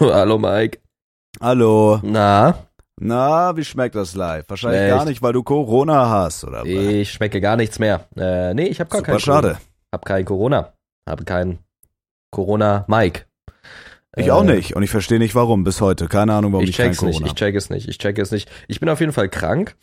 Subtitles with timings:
[0.00, 0.80] Hallo Mike.
[1.40, 2.00] Hallo.
[2.02, 2.66] Na,
[2.98, 4.44] Na, wie schmeckt das live?
[4.48, 4.96] Wahrscheinlich Schlecht.
[4.96, 6.60] gar nicht, weil du Corona hast, oder?
[6.62, 6.68] was?
[6.68, 8.06] ich schmecke gar nichts mehr.
[8.16, 9.58] Äh, nee, ich habe gar Super kein schade.
[9.92, 10.72] Hab kein Corona.
[11.08, 11.58] Habe kein
[12.30, 13.24] Corona Mike.
[14.16, 14.74] Ich Äh, auch nicht.
[14.76, 16.08] Und ich verstehe nicht warum bis heute.
[16.08, 18.18] Keine Ahnung, warum ich, Ich kein check's Corona nicht, ich check es nicht, ich check
[18.18, 18.50] es nicht.
[18.68, 19.76] Ich bin auf jeden Fall krank,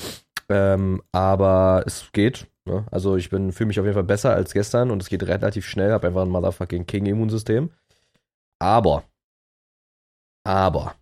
[0.49, 2.47] ähm, aber es geht.
[2.65, 2.85] Ne?
[2.91, 5.65] Also ich bin fühle mich auf jeden Fall besser als gestern und es geht relativ
[5.67, 5.91] schnell.
[5.91, 7.69] Hab einfach ein motherfucking King-Immunsystem.
[8.59, 9.03] Aber,
[10.47, 10.95] aber,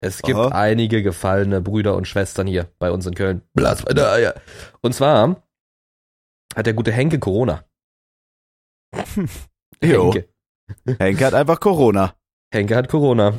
[0.00, 0.48] es gibt Aha.
[0.48, 3.42] einige gefallene Brüder und Schwestern hier bei uns in Köln.
[3.54, 4.34] Platz bei der Eier.
[4.82, 5.42] Und zwar
[6.54, 7.64] hat der gute Henke Corona.
[9.82, 10.12] Jo.
[10.12, 10.28] Henke.
[10.98, 12.14] Henke hat einfach Corona.
[12.52, 13.34] Henke hat Corona.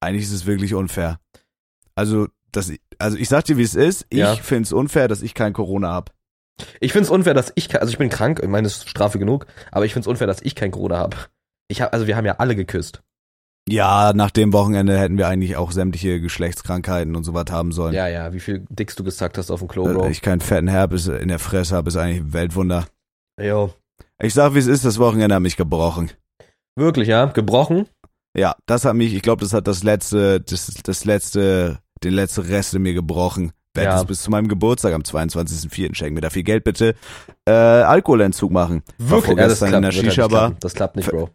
[0.00, 1.20] Eigentlich ist es wirklich unfair.
[1.94, 4.06] Also, das, also ich sag dir, wie es ist.
[4.10, 4.34] Ich Ja.
[4.34, 6.12] find's unfair, dass ich kein Corona hab.
[6.80, 9.18] Ich find's unfair, dass ich, ke- also ich bin krank, ich meine, das ist Strafe
[9.18, 11.16] genug, aber ich find's unfair, dass ich kein Corona habe.
[11.68, 13.02] Ich hab, also wir haben ja alle geküsst.
[13.68, 17.94] Ja, nach dem Wochenende hätten wir eigentlich auch sämtliche Geschlechtskrankheiten und sowas haben sollen.
[17.94, 20.08] Ja, ja, wie viel Dicks du gesagt hast auf dem Klo, Dass Bro.
[20.08, 22.86] ich keinen fetten Herpes in der Fresse habe, ist eigentlich ein Weltwunder.
[23.40, 23.72] Jo.
[24.20, 26.10] Ich sag, wie es ist, das Wochenende hat mich gebrochen.
[26.76, 27.26] Wirklich, ja?
[27.26, 27.86] Gebrochen?
[28.36, 32.48] Ja, das hat mich, ich glaube, das hat das letzte, das, das letzte, den letzte
[32.48, 33.52] Rest in mir gebrochen.
[33.74, 33.96] Werd Ja.
[34.00, 35.94] es bis zu meinem Geburtstag am 22.04.
[35.94, 36.94] schenken mir da viel Geld bitte.
[37.46, 38.82] Äh, Alkoholentzug machen.
[38.98, 40.28] War vorgestern in der wird halt nicht Shisha-Bar.
[40.48, 40.56] klappen.
[40.60, 41.30] Das klappt nicht, Bro.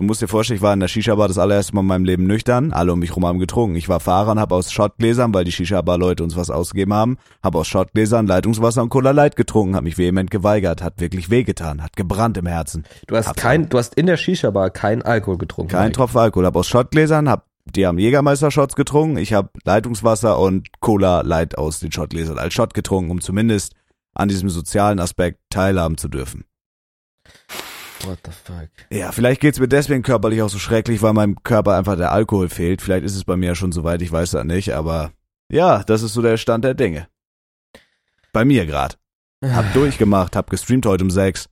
[0.00, 2.26] Du musst dir vorstellen, ich war in der Shisha-Bar das allererste Mal in meinem Leben
[2.26, 2.72] nüchtern.
[2.72, 3.76] Alle um mich rum haben getrunken.
[3.76, 7.58] Ich war Fahrer und habe aus Schottgläsern, weil die Shisha-Bar-Leute uns was ausgegeben haben, habe
[7.58, 11.96] aus Schottgläsern Leitungswasser und Cola Light getrunken, habe mich vehement geweigert, hat wirklich wehgetan, hat
[11.96, 12.84] gebrannt im Herzen.
[13.08, 15.72] Du hast kein, du hast in der Shisha-Bar keinen Alkohol getrunken.
[15.72, 15.92] Kein.
[15.92, 16.46] Tropfen Alkohol.
[16.46, 19.18] Hab aus Schottgläsern, hab, die haben Jägermeister-Shots getrunken.
[19.18, 23.74] Ich habe Leitungswasser und Cola Light aus den Schottgläsern als Shot getrunken, um zumindest
[24.14, 26.46] an diesem sozialen Aspekt teilhaben zu dürfen.
[28.04, 28.68] What the fuck?
[28.90, 32.48] Ja, vielleicht geht's mir deswegen körperlich auch so schrecklich, weil meinem Körper einfach der Alkohol
[32.48, 32.82] fehlt.
[32.82, 35.12] Vielleicht ist es bei mir ja schon soweit, ich weiß das nicht, aber
[35.50, 37.08] ja, das ist so der Stand der Dinge.
[38.32, 38.98] Bei mir grad.
[39.44, 41.48] Hab durchgemacht, hab gestreamt heute um sechs.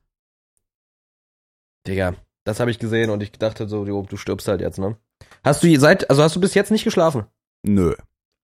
[1.86, 2.14] Digga,
[2.44, 4.96] das habe ich gesehen und ich dachte so, du, du stirbst halt jetzt, ne?
[5.44, 7.24] Hast du seit, also hast du bis jetzt nicht geschlafen?
[7.62, 7.94] Nö.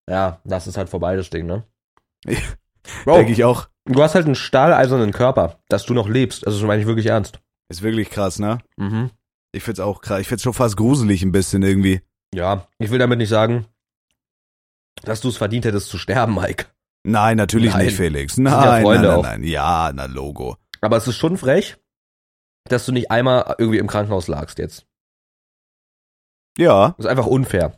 [0.09, 1.65] Ja, das ist halt vorbei, das Ding, ne?
[3.07, 3.69] Denke ich auch.
[3.87, 6.47] du hast halt einen stahleisernen Körper, dass du noch lebst.
[6.47, 7.41] Also das meine ich wirklich ernst.
[7.69, 8.59] Ist wirklich krass, ne?
[8.77, 9.11] Mhm.
[9.53, 10.21] Ich find's auch krass.
[10.21, 12.01] Ich find's schon fast gruselig ein bisschen irgendwie.
[12.35, 13.67] Ja, ich will damit nicht sagen,
[15.03, 16.67] dass du es verdient hättest zu sterben, Mike.
[17.07, 17.87] Nein, natürlich Nein.
[17.87, 18.37] nicht, Felix.
[18.39, 19.23] Nein, ja nein, nein, auch.
[19.23, 19.45] nein.
[19.45, 20.57] Ja, na Logo.
[20.81, 21.77] Aber es ist schon frech,
[22.69, 24.87] dass du nicht einmal irgendwie im Krankenhaus lagst jetzt.
[26.59, 27.77] Ja, Das ist einfach unfair.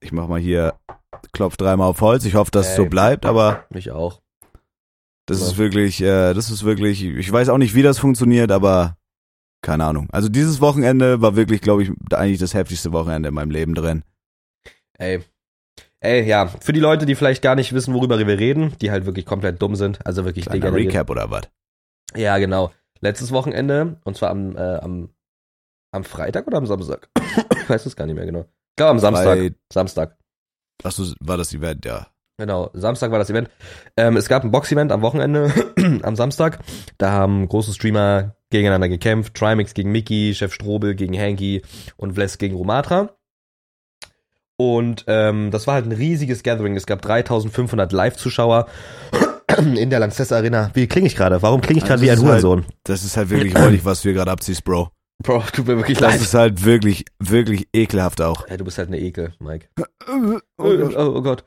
[0.00, 0.78] ich mach mal hier,
[1.32, 2.24] klopf dreimal auf Holz.
[2.24, 4.22] Ich hoffe, dass es so bleibt, aber Mich auch.
[5.26, 5.46] Das Ja.
[5.46, 8.96] ist wirklich, äh, das ist wirklich, ich weiß auch nicht, wie das funktioniert, aber
[9.62, 10.08] keine Ahnung.
[10.12, 14.02] Also dieses Wochenende war wirklich, glaube ich, eigentlich das heftigste Wochenende in meinem Leben drin.
[14.98, 15.22] Ey.
[16.00, 19.06] Ey, ja, für die Leute, die vielleicht gar nicht wissen, worüber wir reden, die halt
[19.06, 20.92] wirklich komplett dumm sind, also wirklich Kleiner degeneriert.
[20.92, 21.48] Recap oder was?
[22.14, 22.72] Ja, genau.
[23.00, 25.08] Letztes Wochenende, und zwar am, äh, am,
[25.92, 27.08] am Freitag oder am Samstag?
[27.62, 28.40] ich weiß es gar nicht mehr genau.
[28.42, 29.38] Ich glaube am Samstag.
[29.38, 30.16] Bei- Samstag.
[30.84, 32.06] Achso, war das Event, ja.
[32.38, 33.48] Genau, Samstag war das Event.
[33.96, 35.50] Ähm, es gab ein Box-Event am Wochenende,
[36.02, 36.58] am Samstag.
[36.98, 39.34] Da haben große Streamer gegeneinander gekämpft.
[39.34, 41.62] Trimix gegen Mickey, Chef Strobel gegen Hanky
[41.96, 43.16] und Vles gegen Romatra.
[44.58, 46.76] Und ähm, das war halt ein riesiges Gathering.
[46.76, 48.66] Es gab 3500 Live-Zuschauer
[49.58, 50.70] in der Lanxess Arena.
[50.74, 51.40] Wie klinge ich gerade?
[51.42, 52.66] Warum klinge ich gerade Also wie ein das halt- Hurensohn?
[52.84, 54.90] Das ist halt wirklich räudig, was du hier gerade abziehst, Bro.
[55.22, 56.20] Bro, tut mir wirklich Das leid.
[56.20, 58.46] ist halt wirklich, wirklich ekelhaft auch.
[58.48, 59.68] Ey, du bist halt eine Ekel, Mike.
[60.08, 61.44] Oh Oh, Gott.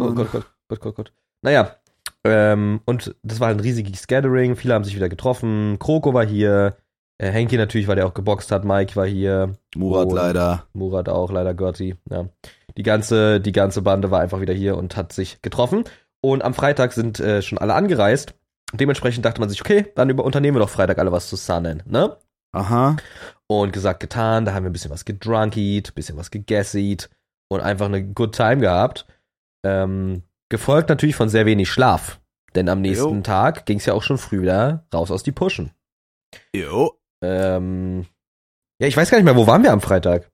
[0.00, 0.28] Oh, oh Gott.
[0.28, 1.12] Oh Gott, Gott, Gott, Gott.
[1.42, 1.76] Naja,
[2.24, 4.56] ähm, und das war ein riesiges Gathering.
[4.56, 5.78] Viele haben sich wieder getroffen.
[5.78, 6.76] Kroko war hier.
[7.18, 8.64] Äh, Henki natürlich, weil der auch geboxt hat.
[8.64, 9.54] Mike war hier.
[9.76, 10.66] Murat Und- leider.
[10.72, 11.96] Murat auch, leider Gotti.
[12.10, 12.28] Ja.
[12.76, 15.84] Die ganze, die ganze Bande war einfach wieder hier und hat sich getroffen.
[16.20, 18.34] Und am Freitag sind äh, schon alle angereist.
[18.72, 22.16] Dementsprechend dachte man sich, okay, dann über unternehmen wir doch Freitag alle was zusammen, ne?
[22.52, 22.96] Aha.
[23.46, 27.10] Und gesagt, getan, da haben wir ein bisschen was gedrunkied, bisschen was gegessied
[27.48, 29.06] und einfach eine good time gehabt.
[29.64, 32.20] Ähm, gefolgt natürlich von sehr wenig Schlaf.
[32.54, 33.20] Denn am nächsten Jo.
[33.22, 35.72] Tag ging es ja auch schon früh wieder raus aus die Pushen.
[36.54, 36.98] Jo.
[37.22, 38.06] Ähm,
[38.78, 40.30] ja, ich weiß gar nicht mehr, wo waren wir am Freitag?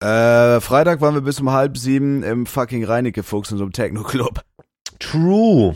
[0.00, 4.44] Äh, Freitag waren wir bis um halb sieben im fucking Reinecke-Fuchs in so einem Techno-Club.
[4.98, 5.74] True.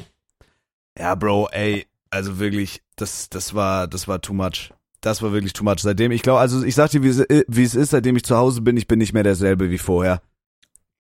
[0.99, 4.75] Ja, Bro, ey, also wirklich, das, das war, das war too much.
[5.01, 5.79] Das war wirklich too much.
[5.79, 8.61] Seitdem, ich glaube, also ich sag dir, es, wie es ist, seitdem ich zu Hause
[8.61, 10.21] bin, ich bin nicht mehr derselbe wie vorher.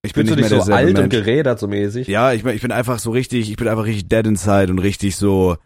[0.02, 1.11] Ich bin du nicht mehr so derselbe alt und Mensch.
[1.11, 2.08] gerädert so mäßig?
[2.08, 4.79] Ja, ich bin, ich bin einfach so richtig, ich bin einfach richtig dead inside und
[4.79, 5.56] richtig so,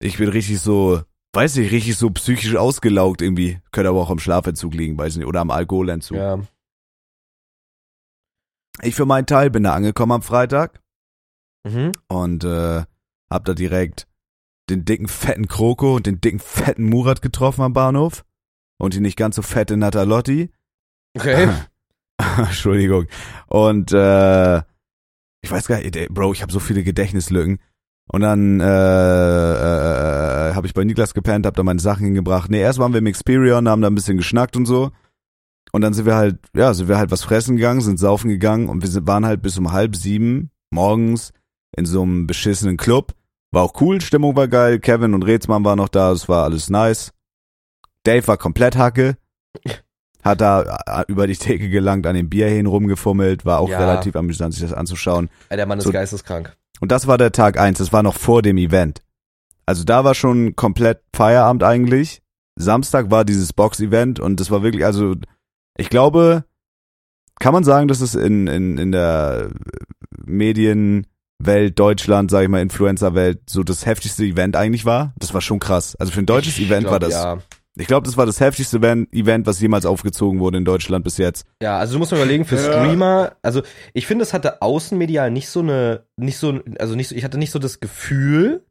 [0.00, 1.00] ich bin richtig so,
[1.32, 3.60] weiß nicht, richtig so psychisch ausgelaugt irgendwie.
[3.70, 6.16] Könnte aber auch am Schlafentzug liegen, weiß nicht, oder am Alkoholentzug.
[6.16, 6.40] Ja.
[8.82, 10.80] Ich für meinen Teil bin da angekommen am Freitag
[11.66, 11.92] Mhm.
[12.08, 12.82] und äh,
[13.30, 14.06] hab da direkt
[14.68, 18.24] den dicken, fetten Kroko und den dicken, fetten Murat getroffen am Bahnhof
[18.78, 20.50] und die nicht ganz so fette Natalotti.
[21.16, 21.48] Okay.
[22.38, 23.06] Entschuldigung.
[23.46, 24.58] Und äh,
[25.42, 27.58] ich weiß gar nicht, Bro, ich habe so viele Gedächtnislücken.
[28.06, 32.50] Und dann äh, äh, äh, habe ich bei Niklas gepennt, hab da meine Sachen hingebracht.
[32.50, 34.90] Nee, erst waren wir im Experion, haben da ein bisschen geschnackt und so.
[35.72, 38.68] Und dann sind wir halt, ja, sind wir halt was fressen gegangen, sind saufen gegangen
[38.68, 41.32] und wir sind, waren halt bis um halb sieben morgens
[41.76, 43.14] in so einem beschissenen Club.
[43.50, 46.70] War auch cool, Stimmung war geil, Kevin und Rätsmann waren noch da, es war alles
[46.70, 47.12] nice.
[48.04, 49.16] Dave war komplett Hacke.
[50.24, 53.78] Hat da äh, über die Theke gelangt, an den Bierhähnen rumgefummelt, war auch Ja.
[53.78, 55.28] relativ amüsant, sich das anzuschauen.
[55.50, 56.56] Ey, der Mann ist So- geisteskrank.
[56.80, 57.78] Und das war der Tag eins.
[57.78, 59.02] das war noch vor dem Event.
[59.66, 62.20] Also da war schon komplett Feierabend eigentlich.
[62.56, 65.14] Samstag war dieses Box-Event und das war wirklich, also
[65.76, 66.44] ich glaube,
[67.40, 69.50] kann man sagen, dass es in, in, in der
[70.24, 75.12] Medienwelt, Deutschland, sag ich mal, Influencer-Welt, so das heftigste Event eigentlich war?
[75.18, 75.96] Das war schon krass.
[75.96, 77.38] Also für ein deutsches Ich Event glaub, war das, Ja.
[77.76, 81.46] Ich glaube, das war das heftigste Event, was jemals aufgezogen wurde in Deutschland bis jetzt.
[81.62, 82.62] Ja, also du musst mal überlegen, für Ja.
[82.62, 83.62] Streamer, also
[83.92, 87.38] ich finde, es hatte außenmedial nicht so eine, nicht so, also nicht so, ich hatte
[87.38, 88.64] nicht so das Gefühl,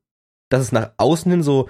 [0.50, 1.70] dass es nach außen hin so,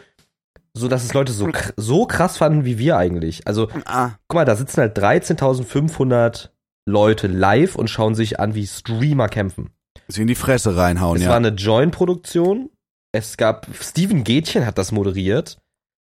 [0.75, 3.47] so dass es Leute so, so krass fanden wie wir eigentlich.
[3.47, 4.11] Also, Ah.
[4.27, 6.49] guck mal, da sitzen halt 13.500
[6.85, 9.69] Leute live und schauen sich an, wie Streamer kämpfen.
[10.07, 11.29] Sie in die Fresse reinhauen, es ja.
[11.29, 12.69] war eine Join-Produktion.
[13.15, 15.59] Es gab, Steven Gätchen hat das moderiert.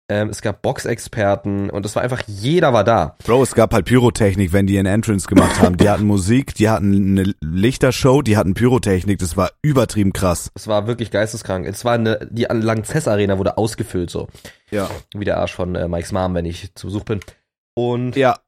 [0.09, 3.17] Ähm, es gab Boxexperten und es war einfach, jeder war da.
[3.25, 5.77] Bro, es gab halt Pyrotechnik, wenn die einen Entrance gemacht haben.
[5.77, 9.19] Die hatten Musik, die hatten eine Lichtershow, die hatten Pyrotechnik.
[9.21, 10.51] Das war übertrieben krass.
[10.55, 11.67] Es war wirklich geisteskrank.
[11.67, 14.29] Es war eine, die Langzess Arena wurde ausgefüllt, so.
[14.71, 14.91] Ja.
[15.15, 17.21] Wie der Arsch von äh, Mikes Mom, wenn ich zu Besuch bin.
[17.75, 18.39] Und Ja.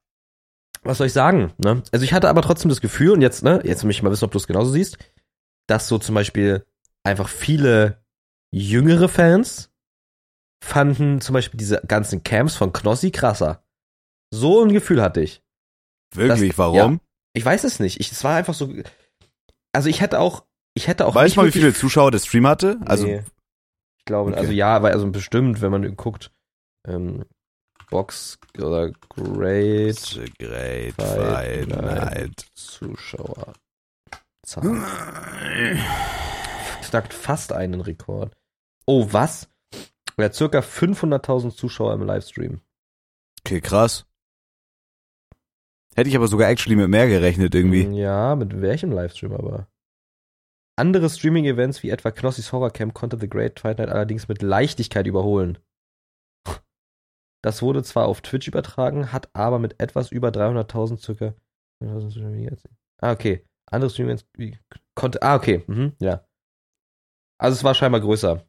[0.83, 1.53] was soll ich sagen?
[1.57, 1.81] Ne?
[1.91, 4.25] Also ich hatte aber trotzdem das Gefühl, und jetzt, ne, jetzt möchte ich mal wissen,
[4.25, 4.97] ob du es genauso siehst,
[5.67, 6.65] dass so zum Beispiel
[7.03, 8.03] einfach viele
[8.51, 9.71] jüngere Fans
[10.65, 13.63] fanden zum Beispiel diese ganzen Camps von Knossi krasser.
[14.31, 15.41] So ein Gefühl hatte ich.
[16.13, 16.75] Wirklich, Das- warum?
[16.93, 16.99] ja.
[17.33, 17.99] Ich weiß es nicht.
[17.99, 18.73] Ich, es war einfach so.
[19.73, 21.13] Also ich hätte auch, ich hätte auch.
[21.15, 22.77] Weißt nicht du mal, wie viele Zuschauer der Stream hatte?
[22.85, 23.23] Also, Nee.
[23.99, 24.39] ich glaube, Okay.
[24.39, 26.31] also ja, weil also bestimmt, wenn man guckt,
[26.87, 27.25] ähm,
[27.89, 32.45] Box oder Great great Fight fight night.
[32.55, 33.53] Zuschauer.
[36.83, 38.33] Knackt fast einen Rekord.
[38.85, 39.49] Oh, was?
[40.17, 42.61] Er hat circa 500.000 Zuschauer im Livestream.
[43.41, 44.05] Okay, krass.
[45.95, 47.83] Hätte ich aber sogar actually mit mehr gerechnet irgendwie.
[47.97, 49.67] Ja, mit welchem Livestream aber?
[50.77, 55.07] Andere Streaming-Events wie etwa Knossis Horror Camp konnte The Great Fight Night allerdings mit Leichtigkeit
[55.07, 55.57] überholen.
[57.41, 61.33] Das wurde zwar auf Twitch übertragen, hat aber mit etwas über 300.000 circa.
[63.01, 63.45] Ah, okay.
[63.67, 64.57] Andere Streaming-Events wie-
[64.95, 65.21] konnte.
[65.21, 65.63] Ah, okay.
[65.67, 66.27] Mhm, ja.
[67.37, 68.43] Also es war scheinbar größer.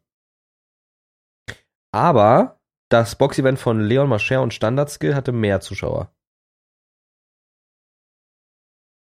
[1.92, 6.10] Aber das Box-Event von Leon Mascher und Standard Skill hatte mehr Zuschauer.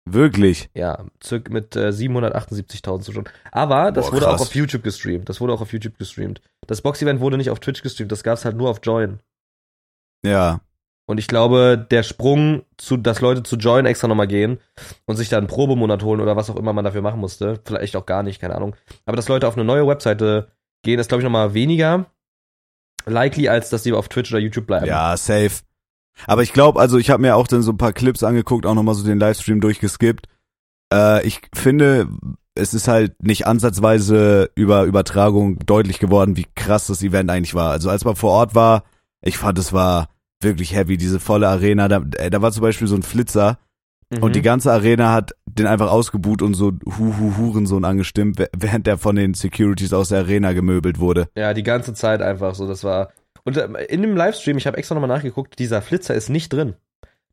[0.06, 0.70] Wirklich.
[0.74, 3.30] Ja, circa mit äh, 778.000 Zuschauern.
[3.52, 4.42] Aber das Boah, wurde krass.
[4.42, 5.30] auch auf YouTube gestreamt.
[5.30, 6.42] Das wurde auch auf YouTube gestreamt.
[6.68, 9.20] Das Box-Event wurde nicht auf Twitch gestreamt, das gab's halt nur auf Join.
[10.26, 10.60] Ja.
[11.06, 14.60] Und ich glaube, der Sprung, zu, dass Leute zu Join extra nochmal gehen
[15.06, 17.96] und sich da einen Probemonat holen oder was auch immer man dafür machen musste, vielleicht
[17.96, 18.76] auch gar nicht, keine Ahnung.
[19.06, 20.52] Aber dass Leute auf eine neue Webseite
[20.82, 22.06] gehen, ist, glaube ich, nochmal weniger
[23.06, 24.86] likely, als dass die auf Twitch oder YouTube bleiben.
[24.86, 25.62] Ja, safe.
[26.28, 28.76] Aber ich glaube, also ich habe mir auch dann so ein paar Clips angeguckt, auch
[28.76, 30.28] nochmal so den Livestream durchgeskippt.
[30.94, 32.08] Äh, ich finde,
[32.56, 37.72] es ist halt nicht ansatzweise über Übertragung deutlich geworden, wie krass das Event eigentlich war.
[37.72, 38.84] Also als man vor Ort war,
[39.22, 40.10] ich fand, es war
[40.42, 41.88] wirklich heavy, diese volle Arena.
[41.88, 43.58] Da, äh, da war zum Beispiel so ein Flitzer
[44.18, 44.24] Mhm.
[44.24, 48.48] und die ganze Arena hat den einfach ausgebuht und so Hu Hu Hurensohn angestimmt, wä-
[48.58, 51.28] während der von den Securities aus der Arena gemöbelt wurde.
[51.36, 53.10] Ja, die ganze Zeit einfach so, das war.
[53.44, 56.76] Und ähm, in dem Livestream, ich habe extra nochmal nachgeguckt, dieser Flitzer ist nicht drin.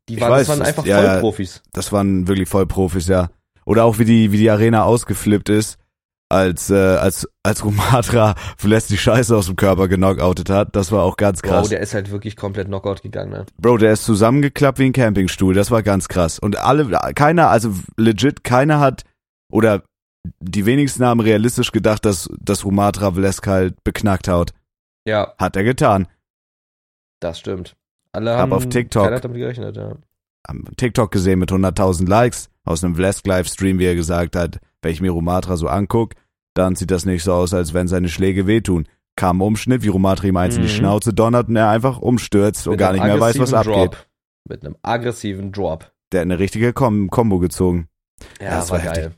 [0.09, 1.11] Die waren, weiß, das waren das- einfach ja, ja.
[1.13, 1.61] Vollprofis.
[1.73, 3.29] Das waren wirklich Vollprofis, ja.
[3.65, 5.77] Oder auch wie die, wie die Arena ausgeflippt ist,
[6.31, 10.75] als, äh, als, als Romatra lässt die Scheiße aus dem Körper genockoutet hat.
[10.75, 11.63] Das war auch ganz krass.
[11.63, 13.45] Bro, der ist halt wirklich komplett Knockout gegangen, ne?
[13.57, 15.53] Bro, der ist zusammengeklappt wie ein Campingstuhl.
[15.53, 16.39] Das war ganz krass.
[16.39, 19.03] Und alle, keiner, also legit, keiner hat,
[19.51, 19.83] oder
[20.39, 24.51] die wenigsten haben realistisch gedacht, dass, dass Romatra Vlesk halt beknackt haut.
[25.05, 26.07] Ja, Hat er getan.
[27.19, 27.75] das stimmt.
[28.13, 29.03] Alle Hab haben auf TikTok.
[29.03, 29.95] keiner hat damit gerechnet, ja.
[30.43, 34.91] Am TikTok gesehen mit 100.000 Likes aus einem Vlesk Livestream, wie er gesagt hat, wenn
[34.91, 36.13] ich mir Romatra so anguck,
[36.53, 38.87] dann sieht das nicht so aus, als wenn seine Schläge wehtun.
[39.15, 40.73] Kam Umschnitt, wie Romatra ihm eins in die Mhm.
[40.73, 43.81] Schnauze donnert und er einfach umstürzt und Mit gar einem nicht mehr weiß, was aggressiven
[43.83, 43.93] abgeht.
[43.99, 44.07] Drop.
[44.49, 45.91] Mit einem aggressiven Drop.
[46.11, 47.87] Der hat eine richtige Kom Kombo gezogen.
[48.39, 49.11] Ja, Ja, das war war geil.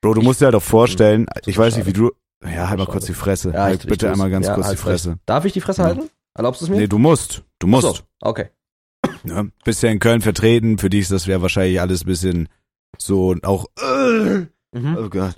[0.00, 2.10] Bro, du musst dir halt auch vorstellen, ich weiß nicht, wie schade.
[2.42, 2.48] du.
[2.48, 3.50] Ja, halt mal kurz die Fresse.
[3.52, 5.02] Ja, halt ich- bitte ich einmal ganz ja, kurz die hast recht.
[5.02, 5.18] Fresse.
[5.26, 5.88] Darf ich die Fresse Ja.
[5.88, 6.08] halten?
[6.34, 6.76] Erlaubst du es mir?
[6.78, 7.42] Nee, du musst.
[7.58, 7.82] Du musst.
[7.86, 8.46] So, okay.
[9.24, 12.48] Ja, bist ja in Köln vertreten, für dich ist das wäre wahrscheinlich alles ein bisschen
[12.96, 14.96] so auch äh, Mhm.
[14.98, 15.34] oh Gott.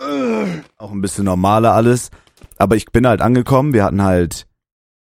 [0.00, 2.10] Äh, auch ein bisschen normaler alles.
[2.58, 4.46] Aber ich bin halt angekommen, wir hatten halt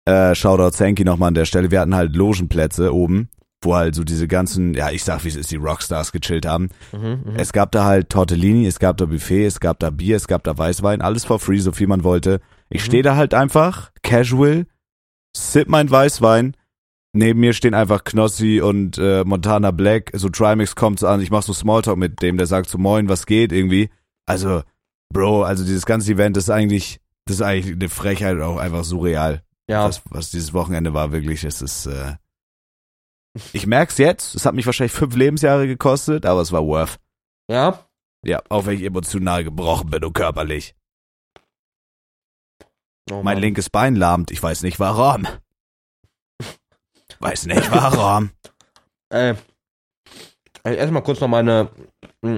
[0.05, 3.29] äh, Shoutout Zanky nochmal an der Stelle, wir hatten halt Logenplätze oben,
[3.61, 6.69] wo halt so diese ganzen, ja, ich sag wie es ist, die Rockstars gechillt haben.
[6.91, 7.35] Mhm, mhm.
[7.35, 10.43] Es gab da halt Tortellini, es gab da Buffet, es gab da Bier, es gab
[10.43, 12.41] da Weißwein, alles for free, so viel man wollte.
[12.69, 12.85] Ich Mhm.
[12.85, 14.65] stehe da halt einfach, casual,
[15.35, 16.55] sip mein Weißwein.
[17.15, 20.09] Neben mir stehen einfach Knossi und äh, Montana Black.
[20.15, 23.07] So Trimax kommt so an, ich mach so Smalltalk mit dem, der sagt so Moin,
[23.07, 23.89] was geht irgendwie.
[24.25, 24.63] Also,
[25.13, 28.83] Bro, also dieses ganze Event ist eigentlich, das ist eigentlich eine Frechheit und auch einfach
[28.83, 29.43] surreal.
[29.69, 32.15] ja, Was, was dieses Wochenende war, wirklich, es ist, äh,
[33.53, 36.99] ich merk's jetzt, es hat mich wahrscheinlich fünf Lebensjahre gekostet, aber es war worth.
[37.49, 37.85] ja.
[38.25, 40.75] Ja, auch wenn ich emotional gebrochen bin und körperlich.
[43.11, 45.27] Oh, Mein linkes Bein lahmt, ich weiß nicht warum.
[47.19, 48.31] Weiß nicht warum.
[49.09, 49.33] Ey,
[50.63, 51.69] ich esse mal kurz noch meine
[52.21, 52.37] mm,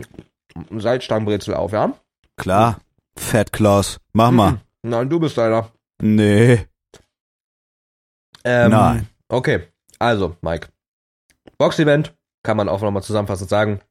[0.79, 1.93] Salzstangenbrezel auf, ja?
[2.37, 2.79] Klar,
[3.17, 4.51] Fat Claus, mach mal.
[4.51, 4.59] Mhm.
[4.83, 5.71] Nein, du bist einer.
[6.01, 6.67] Nee,
[8.45, 9.09] Ähm, Nein.
[9.27, 9.63] Okay,
[9.97, 10.69] also, Mike.
[11.57, 12.13] Box-Event
[12.43, 13.81] kann man auch nochmal zusammenfassend sagen.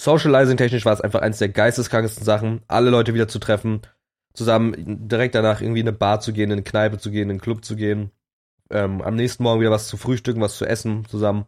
[0.00, 3.82] Socializing-technisch war es einfach eines der geisteskrankesten Sachen, alle Leute wieder zu treffen,
[4.32, 7.30] zusammen direkt danach irgendwie in eine Bar zu gehen, in eine Kneipe zu gehen, in
[7.30, 8.10] einen Club zu gehen,
[8.70, 11.44] ähm, am nächsten Morgen wieder was zu frühstücken, was zu essen zusammen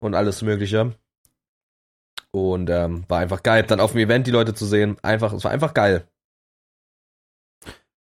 [0.00, 0.94] und alles Mögliche.
[2.30, 3.62] Und ähm, war einfach geil.
[3.62, 6.06] Dann auf dem Event die Leute zu sehen, einfach, es war einfach geil.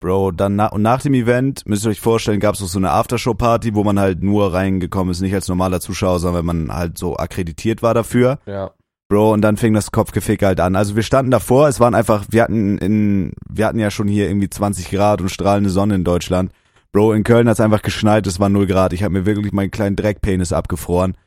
[0.01, 2.91] Bro, dann na und nach dem Event, müsst ihr euch vorstellen, gab's noch so eine
[2.91, 6.97] Aftershow-Party, wo man halt nur reingekommen ist, nicht als normaler Zuschauer, sondern wenn man halt
[6.97, 8.39] so akkreditiert war dafür.
[8.45, 8.71] Ja.
[9.09, 10.75] Bro, und dann fing das Kopfgefick halt an.
[10.75, 14.27] Also wir standen davor, es waren einfach, wir hatten in, wir hatten ja schon hier
[14.29, 16.53] irgendwie 20 Grad und strahlende Sonne in Deutschland.
[16.91, 18.93] Bro, in Köln hat's einfach geschneit, es war 0 Grad.
[18.93, 21.17] Ich habe mir wirklich meinen kleinen Dreckpenis abgefroren.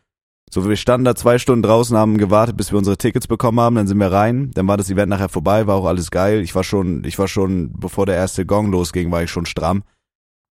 [0.55, 3.75] So, wir standen da zwei Stunden draußen, haben gewartet, bis wir unsere Tickets bekommen haben,
[3.75, 6.43] dann sind wir rein, dann war das Event nachher vorbei, war auch alles geil.
[6.43, 9.83] Ich war schon, ich war schon, bevor der erste Gong losging, war ich schon stramm.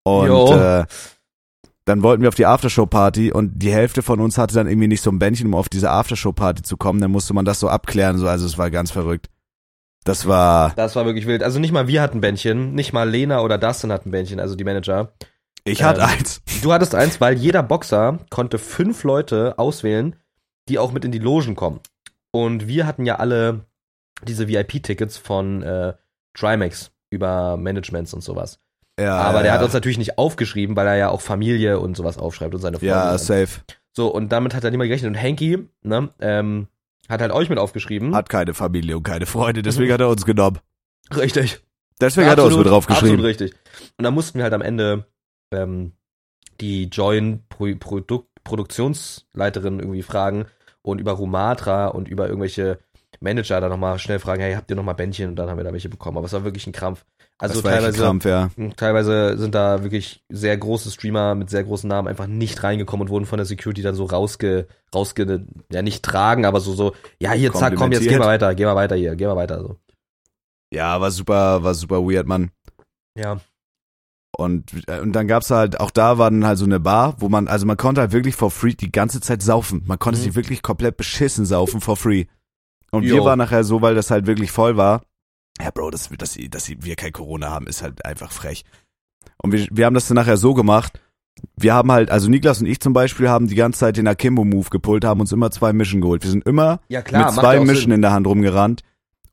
[0.02, 0.52] Und Jo.
[0.54, 0.86] äh,
[1.84, 5.02] dann wollten wir auf die Aftershow-Party und die Hälfte von uns hatte dann irgendwie nicht
[5.02, 7.00] so ein Bändchen, um auf diese Aftershow-Party zu kommen.
[7.00, 9.28] Dann musste man das so abklären, so, also es war ganz verrückt.
[10.02, 11.44] Das war, Das war wirklich wild.
[11.44, 14.64] Also nicht mal wir hatten Bändchen, nicht mal Lena oder Dustin hatten Bändchen, also die
[14.64, 15.12] Manager.
[15.64, 16.42] Ich hatte Ähm, eins.
[16.62, 20.16] Du hattest eins, weil jeder Boxer konnte fünf Leute auswählen,
[20.68, 21.80] die auch mit in die Logen kommen.
[22.30, 23.66] Und wir hatten ja alle
[24.22, 25.94] diese VIP-Tickets von äh,
[26.34, 28.58] Trimax über Managements und sowas.
[28.98, 31.96] Ja, Aber der ja, hat uns natürlich nicht aufgeschrieben, weil er ja auch Familie und
[31.96, 32.94] sowas aufschreibt und seine Freunde.
[32.94, 33.60] ja, safe.
[33.92, 35.10] so, und damit hat er niemand gerechnet.
[35.10, 36.68] Und Hanky, ne, ähm,
[37.08, 38.14] hat halt euch mit aufgeschrieben.
[38.14, 40.58] Hat keine Familie und keine Freunde, deswegen hat er uns genommen.
[41.14, 41.60] Richtig.
[42.00, 43.16] Deswegen hat er uns mit draufgeschrieben.
[43.16, 43.54] Absolut richtig.
[43.98, 45.06] Und dann mussten wir halt am Ende
[45.52, 45.92] ähm,
[46.60, 50.46] die Join Pro Produkt Produktionsleiterin irgendwie fragen
[50.82, 52.80] und über Rumatra und über irgendwelche
[53.20, 55.30] Manager da nochmal schnell fragen, hey, habt ihr nochmal Bändchen?
[55.30, 56.18] Und dann haben wir da welche bekommen.
[56.18, 57.04] Aber es war wirklich ein Krampf.
[57.38, 58.50] Also teilweise, Krampf, ja.
[58.76, 63.10] teilweise sind da wirklich sehr große Streamer mit sehr großen Namen einfach nicht reingekommen und
[63.10, 67.32] wurden von der Security dann so rausge, rausge, ja nicht tragen, aber so, so, ja
[67.32, 69.76] hier, zack, komm, jetzt geh mal weiter, geh mal weiter hier, geh mal weiter, so.
[70.72, 72.52] Ja, war super, war super weird, Mann.
[73.16, 73.40] Ja.
[74.36, 77.28] Und, äh, und dann gab's halt, auch da war dann halt so eine Bar, wo
[77.28, 79.82] man, also man konnte halt wirklich for free die ganze Zeit saufen.
[79.86, 80.24] Man konnte Mhm.
[80.24, 82.24] sich wirklich komplett beschissen saufen for free.
[82.90, 83.24] Und wir Jo.
[83.24, 85.02] waren nachher so, weil das halt wirklich voll war.
[85.60, 88.64] Ja, Bro, dass, dass, sie- dass sie- wir kein Corona haben, ist halt einfach frech.
[89.36, 90.98] Und wir, wir haben das dann nachher so gemacht.
[91.56, 94.70] Wir haben halt, also Niklas und ich zum Beispiel haben die ganze Zeit den Akimbo-Move
[94.70, 96.22] gepult, haben uns immer zwei Mischen geholt.
[96.22, 97.92] Wir sind immer Ja klar, mit zwei Mischen Sinn.
[97.92, 98.82] in der Hand rumgerannt.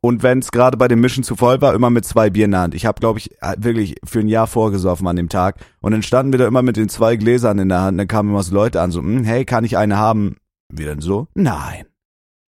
[0.01, 2.51] Und wenn es gerade bei den Mischen zu voll war, immer mit zwei Bier in
[2.51, 2.73] der Hand.
[2.75, 5.57] Ich habe, glaube ich, wirklich für ein Jahr vorgesoffen an dem Tag.
[5.81, 7.99] Und dann standen wir da immer mit den zwei Gläsern in der Hand.
[7.99, 10.37] Dann kamen immer so Leute an, so, hm, hey, kann ich eine haben?
[10.71, 11.85] Wir dann so, nein,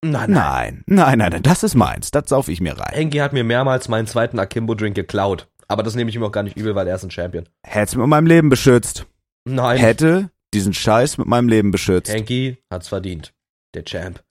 [0.04, 0.84] Nein, nein.
[0.88, 2.10] nein, nein, nein, das ist meins.
[2.10, 2.92] Das sauf ich mir rein.
[2.94, 5.48] Henki hat mir mehrmals meinen zweiten Akimbo-Drink geklaut.
[5.68, 7.48] Aber das nehme ich ihm auch gar nicht übel, weil er ist ein Champion.
[7.64, 9.06] Hätt's mit meinem Leben beschützt.
[9.46, 9.78] Nein.
[9.78, 12.12] Hätte diesen Scheiß mit meinem Leben beschützt.
[12.12, 13.34] Henki hat's verdient.
[13.76, 14.24] Der Champ.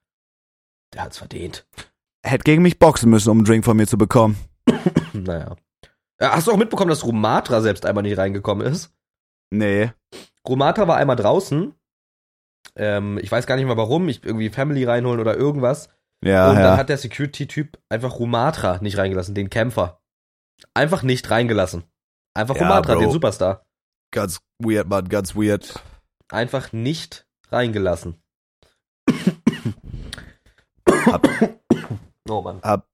[0.92, 1.66] Der hat's verdient.
[2.24, 4.36] Hätte gegen mich boxen müssen, um einen Drink von mir zu bekommen.
[5.12, 5.56] Naja.
[6.20, 8.94] Ja, hast du auch mitbekommen, dass Rumatra selbst einmal nicht reingekommen ist?
[9.50, 9.90] Nee.
[10.46, 11.74] Rumatra war einmal draußen.
[12.76, 14.08] Ähm, ich weiß gar nicht mal warum.
[14.08, 15.88] Ich irgendwie Family reinholen oder irgendwas.
[16.24, 16.76] Ja, und dann ja.
[16.76, 20.00] hat der Security-Typ einfach Rumatra nicht reingelassen, den Kämpfer.
[20.74, 21.84] Einfach nicht reingelassen.
[22.34, 23.00] Einfach Ja, Rumatra, Bro.
[23.00, 23.66] den Superstar.
[24.12, 25.82] Ganz weird, Mann, ganz weird.
[26.28, 28.22] Einfach nicht reingelassen.
[31.06, 31.26] Hab,
[32.42, 32.60] Mann.
[32.62, 32.86] hab,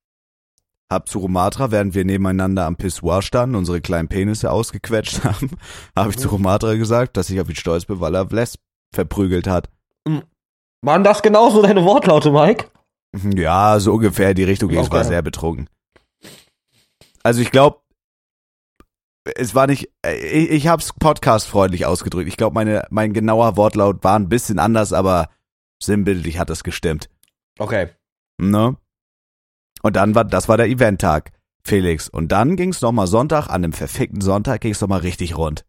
[0.93, 5.51] hab zu Romatra, während wir nebeneinander am Pissoir standen, unsere kleinen Penisse ausgequetscht haben,
[5.97, 8.59] habe ich zu Romatra gesagt, dass ich auf ihn stolz bin, weil er Vles
[8.95, 9.69] verprügelt hat.
[10.83, 12.71] Waren das genauso deine Wortlaute, Mike?
[13.35, 14.71] Ja, so ungefähr die Richtung.
[14.71, 14.91] Ich Okay.
[14.91, 15.69] war sehr betrunken.
[17.23, 17.81] Also ich glaube,
[19.35, 22.29] es war nicht, äh, ich, ich hab's podcastfreundlich ausgedrückt.
[22.29, 25.31] Ich glaube, meine, mein genauer Wortlaut war ein bisschen anders, aber
[25.83, 27.11] sinnbildlich hat es gestimmt.
[27.59, 27.89] Okay.
[28.39, 28.77] Ne?
[29.87, 31.31] Und dann war, das war der Eventtag,
[31.63, 32.09] Felix.
[32.09, 35.65] Und dann ging's noch mal Sonntag, an dem verfickten Sonntag ging's noch mal richtig rund.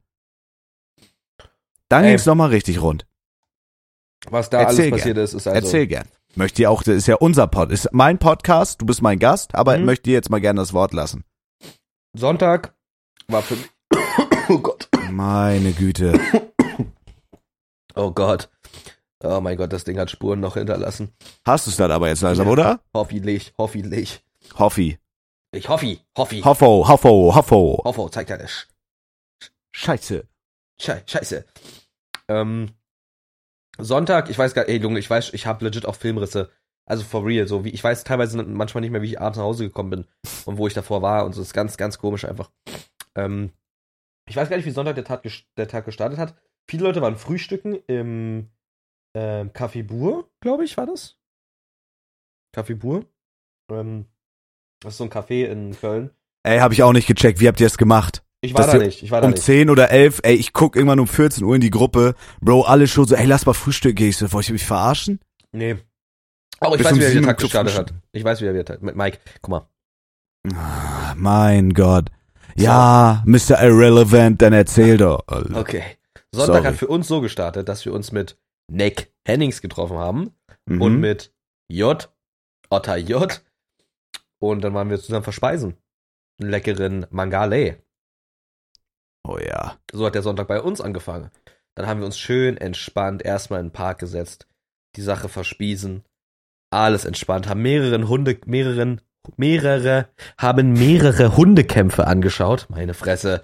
[1.87, 2.09] Dann Ey.
[2.11, 3.05] ging's noch mal richtig rund.
[4.29, 5.55] Was da Erzähl alles passiert ist, ist also.
[5.63, 6.07] Erzähl gern.
[6.33, 9.53] Möchte dir auch, das ist ja unser Pod, ist mein Podcast, du bist mein Gast,
[9.53, 9.85] aber Mhm.
[9.85, 11.23] möchte dir jetzt mal gerne das Wort lassen.
[12.13, 12.73] Sonntag
[13.27, 13.69] war für mich.
[14.49, 14.89] oh Gott.
[15.11, 16.19] Meine Güte.
[17.95, 18.49] Oh Gott.
[19.23, 21.11] Oh mein Gott, das Ding hat Spuren noch hinterlassen.
[21.45, 22.51] Hast du es dann aber jetzt langsam, Ja.
[22.51, 22.79] oder?
[22.93, 24.23] Hoffentlich, hoffentlich.
[24.57, 24.99] Hoffi.
[25.51, 26.41] Ich hoffi, hoffi.
[26.41, 27.81] Hoffo, Hoffo, Hoffo.
[27.83, 28.67] Hoffo, zeigt deine Sch
[29.71, 30.27] Scheiße.
[30.79, 31.45] Schei Scheiße.
[32.27, 32.69] Ähm,
[33.79, 36.49] Sonntag, ich weiß gar ey Junge, ich weiß, ich habe legit auch Filmrisse.
[36.85, 39.45] Also for real, so wie ich weiß teilweise manchmal nicht mehr, wie ich abends nach
[39.45, 40.05] Hause gekommen bin
[40.45, 42.49] und wo ich davor war und so das ist ganz, ganz komisch einfach.
[43.15, 43.51] Ähm,
[44.27, 45.23] ich weiß gar nicht, wie Sonntag der Tag,
[45.57, 46.35] der Tag gestartet hat.
[46.69, 48.49] Viele Leute waren frühstücken im
[49.17, 51.17] ähm, Café Bur, glaube ich, war das.
[52.55, 53.05] Café Bur.
[53.71, 54.05] Ähm,
[54.81, 56.11] das ist so ein Café in Köln.
[56.43, 57.39] Ey, hab ich auch nicht gecheckt.
[57.39, 58.23] Wie habt ihr es gemacht?
[58.41, 59.43] Ich war Das da nicht, ich war da Um nicht.
[59.43, 62.13] 10 oder 11, ey, ich guck irgendwann um 14 Uhr in die Gruppe.
[62.39, 64.07] Bro, alle schon so, ey, lass mal frühstücken.
[64.07, 65.19] Ich so, wollt ihr mich verarschen?
[65.51, 65.77] Nee.
[66.59, 67.93] Aber ich Bis weiß, um wie der sieben Tag gestartet hat.
[68.11, 68.83] Ich weiß, wie der Tag.
[68.83, 69.69] Mit Mike, guck mal.
[70.53, 72.09] Ah, mein Gott.
[72.55, 73.61] Ja, Mr.
[73.61, 75.23] Irrelevant, dann erzähl doch.
[75.27, 75.83] Okay.
[76.31, 76.63] Sonntag Sorry.
[76.65, 78.37] hat für uns so gestartet, dass wir uns mit
[78.71, 80.31] Nick Hennings getroffen haben
[80.65, 80.81] Mhm.
[80.81, 81.33] und mit
[81.69, 82.09] J,
[82.69, 83.41] Otter J.
[84.39, 85.75] Und dann waren wir zusammen verspeisen.
[86.39, 87.81] Einen leckeren Mangale.
[89.27, 89.77] Oh ja.
[89.91, 91.31] So hat der Sonntag bei uns angefangen.
[91.75, 94.47] Dann haben wir uns schön entspannt erstmal in den Park gesetzt,
[94.95, 96.03] die Sache verspiesen,
[96.71, 99.01] alles entspannt, haben mehreren Hunde, mehreren,
[99.35, 102.67] mehrere, haben mehrere Hundekämpfe angeschaut.
[102.69, 103.43] Meine Fresse.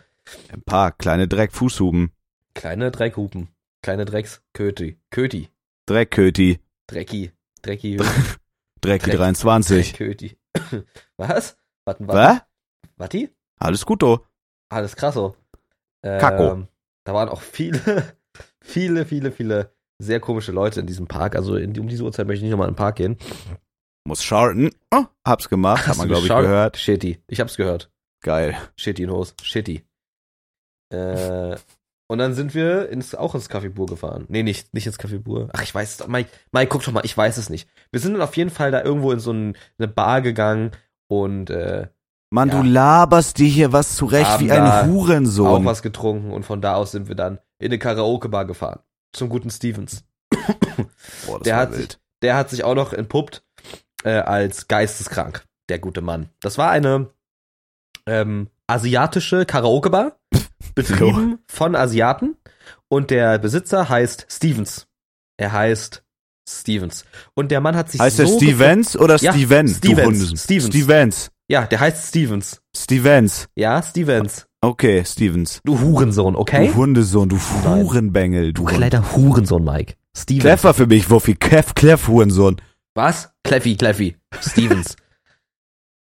[0.52, 2.12] Ein paar kleine Dreckfußhuben.
[2.54, 3.50] Kleine Dreckhupen.
[3.82, 4.98] Kleine Drecksköti.
[5.10, 5.50] Köti.
[5.86, 6.60] Dreckköti.
[6.88, 7.32] Drecki.
[7.62, 7.98] Drecki.
[8.82, 9.94] Drecki Dreck- 23.
[9.94, 10.38] Köti.
[11.18, 11.58] Was?
[11.86, 12.16] Warten, Was?
[12.16, 12.42] warten.
[12.98, 13.30] Watti?
[13.60, 14.20] Alles gut, oh.
[14.70, 15.36] Alles krasso.
[16.04, 16.68] Ähm, Kacko.
[17.06, 18.16] Da waren auch viele,
[18.64, 21.36] viele, viele, viele sehr komische Leute in diesem Park.
[21.36, 23.18] Also in, um diese Uhrzeit möchte ich nicht nochmal in den Park gehen.
[24.06, 24.70] Muss scharten.
[24.92, 26.78] Oh, hab's gemacht, hat man, glaube ich, gehört.
[26.78, 27.22] Shitty.
[27.28, 27.90] Ich hab's gehört.
[28.22, 28.58] Geil.
[28.76, 29.34] Shitty in Hose.
[29.42, 29.84] Shitty.
[30.92, 31.56] Äh,
[32.08, 34.26] und dann sind wir ins, auch ins Café Bur gefahren.
[34.28, 35.50] Nee, nicht, nicht ins Café Bur.
[35.54, 36.08] Ach, ich weiß es doch.
[36.08, 37.68] Mike, Mike, guck doch mal, ich weiß es nicht.
[37.92, 40.72] Wir sind dann auf jeden Fall da irgendwo in so ein, eine Bar gegangen
[41.08, 41.88] und äh,
[42.30, 42.62] Mann, Ja.
[42.62, 45.48] du laberst dir hier was zurecht wie ein Hurensohn.
[45.48, 48.80] auch was getrunken und von da aus sind wir dann in eine Karaoke-Bar gefahren.
[49.14, 50.04] Zum guten Stevens.
[51.28, 52.00] Boah, das der hat wild.
[52.24, 53.44] Der hat sich auch noch entpuppt
[54.04, 56.30] äh, als geisteskrank, der gute Mann.
[56.42, 57.10] Das war eine
[58.08, 60.18] ähm, asiatische Karaoke-Bar,
[60.76, 62.36] betrieben von Asiaten
[62.90, 64.88] und der Besitzer heißt Stevens.
[65.38, 66.04] Er heißt
[66.50, 67.06] Stevens.
[67.36, 69.68] Und der Mann hat sich Heißt so der Stevens oder Ja, Steven?
[69.68, 70.42] Stevens.
[70.44, 70.68] Stevens.
[70.68, 71.32] Stevens.
[71.48, 72.62] Ja, der heißt Stevens.
[72.76, 73.48] Stevens.
[73.56, 74.46] Ja, Stevens.
[74.62, 75.60] Okay, Stevens.
[75.64, 76.68] Du Hurensohn, okay?
[76.68, 77.38] Du Hundesohn, du.
[77.38, 79.96] Hurenbengel, du Du kleiner Hurensohn, Mike.
[80.16, 80.44] Stevens.
[80.44, 81.36] Clever für mich, Wuffi.
[81.36, 82.62] Kleff, Kleff, Hurensohn.
[82.96, 83.30] Was?
[83.44, 84.16] Kleffi, Kleffi.
[84.40, 84.96] Stevens.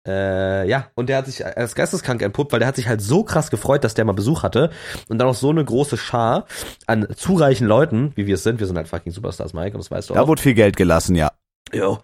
[0.07, 3.23] äh, ja, und der hat sich als geisteskrank entpuppt, weil der hat sich halt so
[3.23, 4.71] krass gefreut, dass der mal Besuch hatte.
[5.09, 6.47] Und dann auch so eine große Schar
[6.87, 8.59] an zu reichen Leuten, wie wir es sind.
[8.61, 10.29] Wir sind halt fucking Superstars, Mike, und das weißt du Da auch.
[10.29, 11.31] wurde viel Geld gelassen, ja.
[11.73, 11.99] Jo.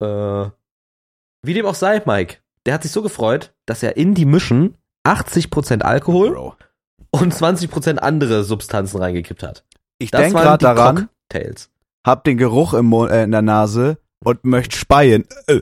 [0.00, 0.50] Äh,
[1.42, 2.36] wie dem auch sei, Mike.
[2.66, 6.56] Der hat sich so gefreut, dass er in die Mischen 80% Alkohol Bro.
[7.10, 9.64] und 20% andere Substanzen reingekippt hat.
[9.98, 11.70] Ich Das denk waren grad die daran, Cocktails.
[12.06, 15.24] hab den Geruch im Mo äh, in der Nase und möchte speien.
[15.46, 15.60] Äh,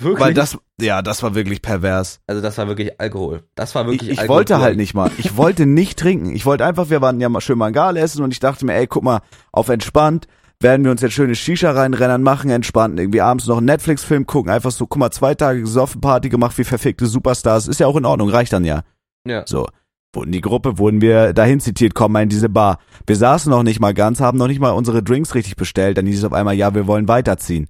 [0.00, 0.24] Wirklich?
[0.24, 2.20] weil das, ja, das war wirklich pervers.
[2.26, 3.42] also das war wirklich Alkohol.
[3.54, 4.62] Das war wirklich Ich, ich Alkohol wollte pur.
[4.62, 5.10] halt nicht mal.
[5.18, 6.34] Ich wollte nicht trinken.
[6.34, 8.86] Ich wollte einfach, wir waren ja mal schön Mangal essen und ich dachte mir, ey,
[8.86, 9.20] guck mal,
[9.52, 10.26] auf entspannt
[10.60, 14.50] werden wir uns jetzt schöne Shisha reinrennen, machen entspannt, irgendwie abends noch einen Netflix-Film gucken,
[14.50, 17.96] einfach so, guck mal, zwei Tage gesoffen, Party gemacht wie verfickte Superstars, ist ja auch
[17.96, 18.82] in Ordnung, reicht dann ja.
[19.26, 19.44] Ja.
[19.46, 19.66] So.
[20.14, 22.78] Wurden die Gruppe, wurden wir dahin zitiert, komm mal in diese Bar.
[23.06, 26.06] Wir saßen noch nicht mal ganz, haben noch nicht mal unsere Drinks richtig bestellt, dann
[26.06, 27.68] hieß es auf einmal, ja, wir wollen weiterziehen.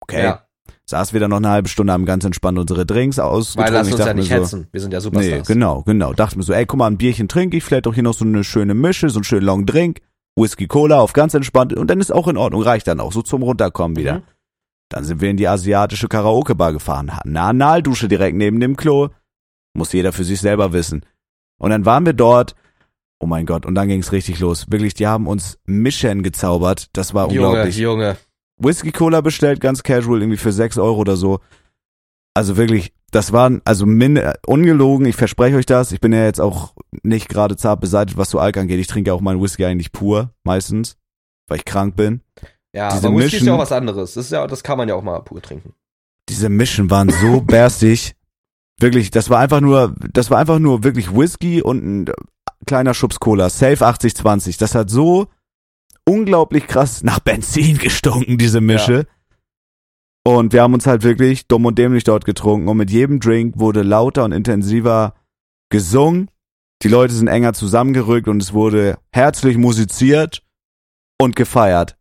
[0.00, 0.22] Okay.
[0.22, 0.46] Ja.
[0.90, 3.74] Saßen wir dann noch eine halbe Stunde, haben ganz entspannt unsere Drinks Weil ausgetrunken.
[3.74, 4.66] lass Ich uns ja dachte mir nicht so, hetzen.
[4.72, 5.48] Wir sind ja Nee, Superstars.
[5.48, 6.12] genau, genau.
[6.12, 8.24] Dachte mir so, ey, guck mal, ein Bierchen trinke ich, vielleicht auch hier noch so
[8.24, 10.00] eine schöne Mische, so einen schönen Long Drink,
[10.36, 13.22] Whisky Cola auf ganz entspannt und dann ist auch in Ordnung, reicht dann auch, so
[13.22, 14.18] zum Runterkommen wieder.
[14.18, 14.22] Mhm.
[14.88, 19.08] Dann sind wir in die asiatische Karaoke-Bar gefahren, hatten eine Analdusche direkt neben dem Klo.
[19.74, 21.06] Muss jeder für sich selber wissen.
[21.60, 22.56] Und dann waren wir dort.
[23.20, 24.66] Oh mein Gott, und dann ging's richtig los.
[24.70, 26.88] Wirklich, die haben uns Mischen gezaubert.
[26.94, 27.76] Das war Junge, unglaublich.
[27.76, 28.16] Junge.
[28.60, 31.40] Whisky Cola bestellt, ganz casual, irgendwie für 6 Euro oder so.
[32.34, 35.92] Also wirklich, das waren, also min, ungelogen, ich verspreche euch das.
[35.92, 38.78] Ich bin ja jetzt auch nicht gerade zart beseitigt, was so Alk angeht.
[38.78, 40.96] Ich trinke auch meinen Whisky eigentlich pur, meistens,
[41.48, 42.20] weil ich krank bin.
[42.72, 44.14] Ja, Diese aber Whisky ist ja auch was anderes.
[44.14, 45.74] Das, ist ja, das kann man ja auch mal pur trinken.
[46.28, 48.14] Diese Mischen waren so bärstig.
[48.78, 52.12] Wirklich, das war einfach nur, das war einfach nur wirklich Whisky und ein
[52.66, 53.50] kleiner Schubs Cola.
[53.50, 54.58] Safe 80-20.
[54.58, 55.26] Das hat so
[56.10, 59.06] unglaublich krass nach Benzin gestunken, diese Mische.
[60.26, 63.58] Und wir haben uns halt wirklich dumm und dämlich dort getrunken und mit jedem Drink
[63.58, 65.14] wurde lauter und intensiver
[65.70, 66.30] gesungen.
[66.82, 70.42] Die Leute sind enger zusammengerückt und es wurde herzlich musiziert
[71.18, 71.96] und gefeiert.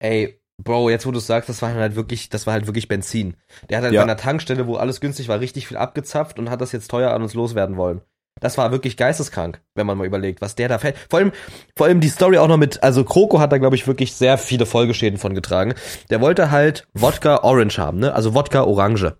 [0.00, 3.36] Ey, Bro, jetzt wo du sagst, das war halt wirklich, das war halt wirklich Benzin.
[3.68, 4.00] Der hat halt Ja.
[4.00, 7.10] bei einer Tankstelle, wo alles günstig war, richtig viel abgezapft und hat das jetzt teuer
[7.12, 8.02] an uns loswerden wollen.
[8.40, 10.96] Das war wirklich geisteskrank, wenn man mal überlegt, was der da fällt.
[11.08, 11.32] Vor allem,
[11.76, 14.38] vor allem die Story auch noch mit, also Kroko hat da, glaube ich, wirklich sehr
[14.38, 15.74] viele Folgeschäden von getragen.
[16.10, 18.12] Der wollte halt Wodka Orange haben, ne?
[18.12, 19.16] Also Wodka Orange.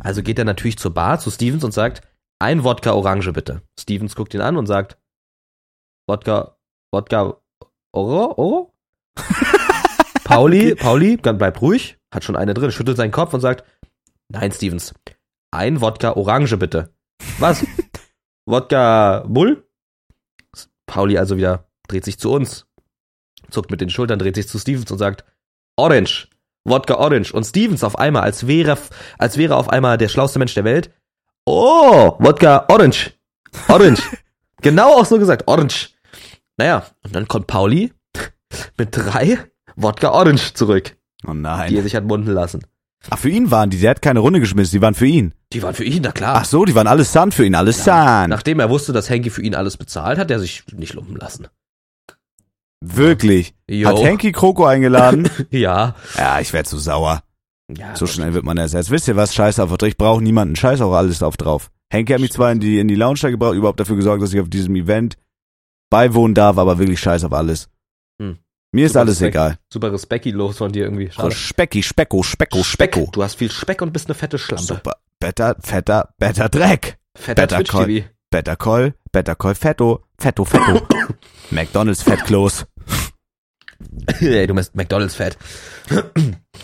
[0.00, 2.00] Also geht er natürlich zur Bar, zu Stevens und sagt,
[2.38, 3.62] ein Wodka Orange bitte.
[3.78, 4.98] Stevens guckt ihn an und sagt,
[6.08, 6.56] Wodka,
[6.92, 7.36] Wodka
[7.92, 8.74] Oro, Oro?
[10.24, 13.64] Pauli, Pauli, dann bleibt ruhig, hat schon eine drin, schüttelt seinen Kopf und sagt,
[14.28, 14.94] nein, Stevens,
[15.52, 16.90] ein Wodka Orange bitte.
[17.38, 17.64] Was?
[18.46, 19.64] Wodka Bull?
[20.86, 22.66] Pauli also wieder dreht sich zu uns,
[23.50, 25.24] zuckt mit den Schultern, dreht sich zu Stevens und sagt,
[25.76, 26.28] Orange,
[26.64, 27.32] Wodka Orange.
[27.32, 28.78] Und Stevens auf einmal, als wäre,
[29.18, 30.90] als wäre auf einmal der schlauste Mensch der Welt,
[31.44, 33.12] oh, Wodka Orange,
[33.68, 34.02] Orange.
[34.62, 35.90] genau auch so gesagt, Orange.
[36.56, 37.92] Naja, und dann kommt Pauli
[38.78, 39.38] mit drei
[39.74, 41.74] Wodka Orange zurück, Oh die nein.
[41.74, 42.64] er sich hat munden lassen.
[43.10, 45.32] Ach, für ihn waren die, der hat keine Runde geschmissen, die waren für ihn.
[45.52, 46.36] Die waren für ihn, na klar.
[46.36, 48.30] Ach so, die waren alles Sand für ihn, alles Sand.
[48.30, 51.48] Nachdem er wusste, dass Henky für ihn alles bezahlt, hat er sich nicht lumpen lassen.
[52.80, 53.54] Wirklich.
[53.68, 53.88] Jo.
[53.88, 55.28] Hat Henky Kroko eingeladen?
[55.50, 55.94] Ja.
[56.16, 57.22] ja, ich werd so sauer.
[57.74, 58.90] ja So schnell wird man ersetzt.
[58.90, 59.34] Wisst ihr was?
[59.34, 60.56] Scheiß auf, ich brauche niemanden.
[60.56, 61.70] Scheiß auch alles auf drauf.
[61.90, 64.40] Henky hat mich zwar in die, in die Lounge gebracht, überhaupt dafür gesorgt, dass ich
[64.40, 65.16] auf diesem Event
[65.90, 67.68] beiwohnen darf, aber wirklich scheiß auf alles.
[68.20, 68.38] Hm.
[68.76, 69.34] Mir ist Super alles Respekt.
[69.34, 69.58] egal.
[69.72, 71.10] Super respektlos von dir irgendwie.
[71.10, 71.34] Schade.
[71.34, 73.08] Specki, Specko, Specko, Specko.
[73.10, 74.64] Du hast viel Speck und bist eine fette Schlampe.
[74.66, 74.96] Super.
[75.18, 76.98] Better, fetter, better Dreck.
[77.14, 77.86] Fetter Better Call.
[77.86, 78.06] TV.
[78.30, 80.86] Better Call, Better Call Fetto, Fetto, Fetto.
[81.50, 82.06] McDonald's.
[82.06, 82.18] Ey,
[84.20, 85.36] du bist McDonalds fett.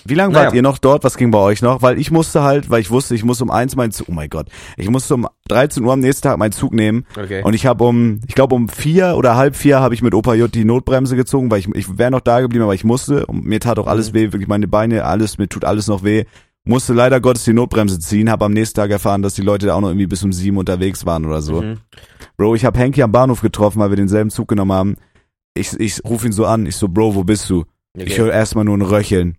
[0.04, 0.46] Wie lange Naja.
[0.46, 1.04] wart ihr noch dort?
[1.04, 1.82] Was ging bei euch noch?
[1.82, 4.28] Weil ich musste halt, weil ich wusste, ich muss um eins meinen Zug, oh mein
[4.30, 7.42] Gott, ich musste um 13 Uhr am nächsten Tag meinen Zug nehmen Okay.
[7.44, 10.34] und ich habe um, ich glaube um vier oder halb vier habe ich mit Opa
[10.34, 13.44] J die Notbremse gezogen, weil ich, ich wäre noch da geblieben, aber ich musste und
[13.44, 14.14] mir tat auch alles Mhm.
[14.14, 16.24] weh, wirklich meine Beine, alles, mir tut alles noch weh.
[16.64, 19.74] Musste leider Gottes die Notbremse ziehen, habe am nächsten Tag erfahren, dass die Leute da
[19.74, 21.60] auch noch irgendwie bis um sieben unterwegs waren oder so.
[21.60, 21.78] Mhm.
[22.36, 24.96] Bro, ich habe Henky am Bahnhof getroffen, weil wir denselben Zug genommen haben.
[25.54, 27.60] Ich, ich rufe ihn so an, ich so, Bro, wo bist du?
[27.94, 28.06] Okay.
[28.06, 29.38] Ich höre erstmal nur ein Röcheln,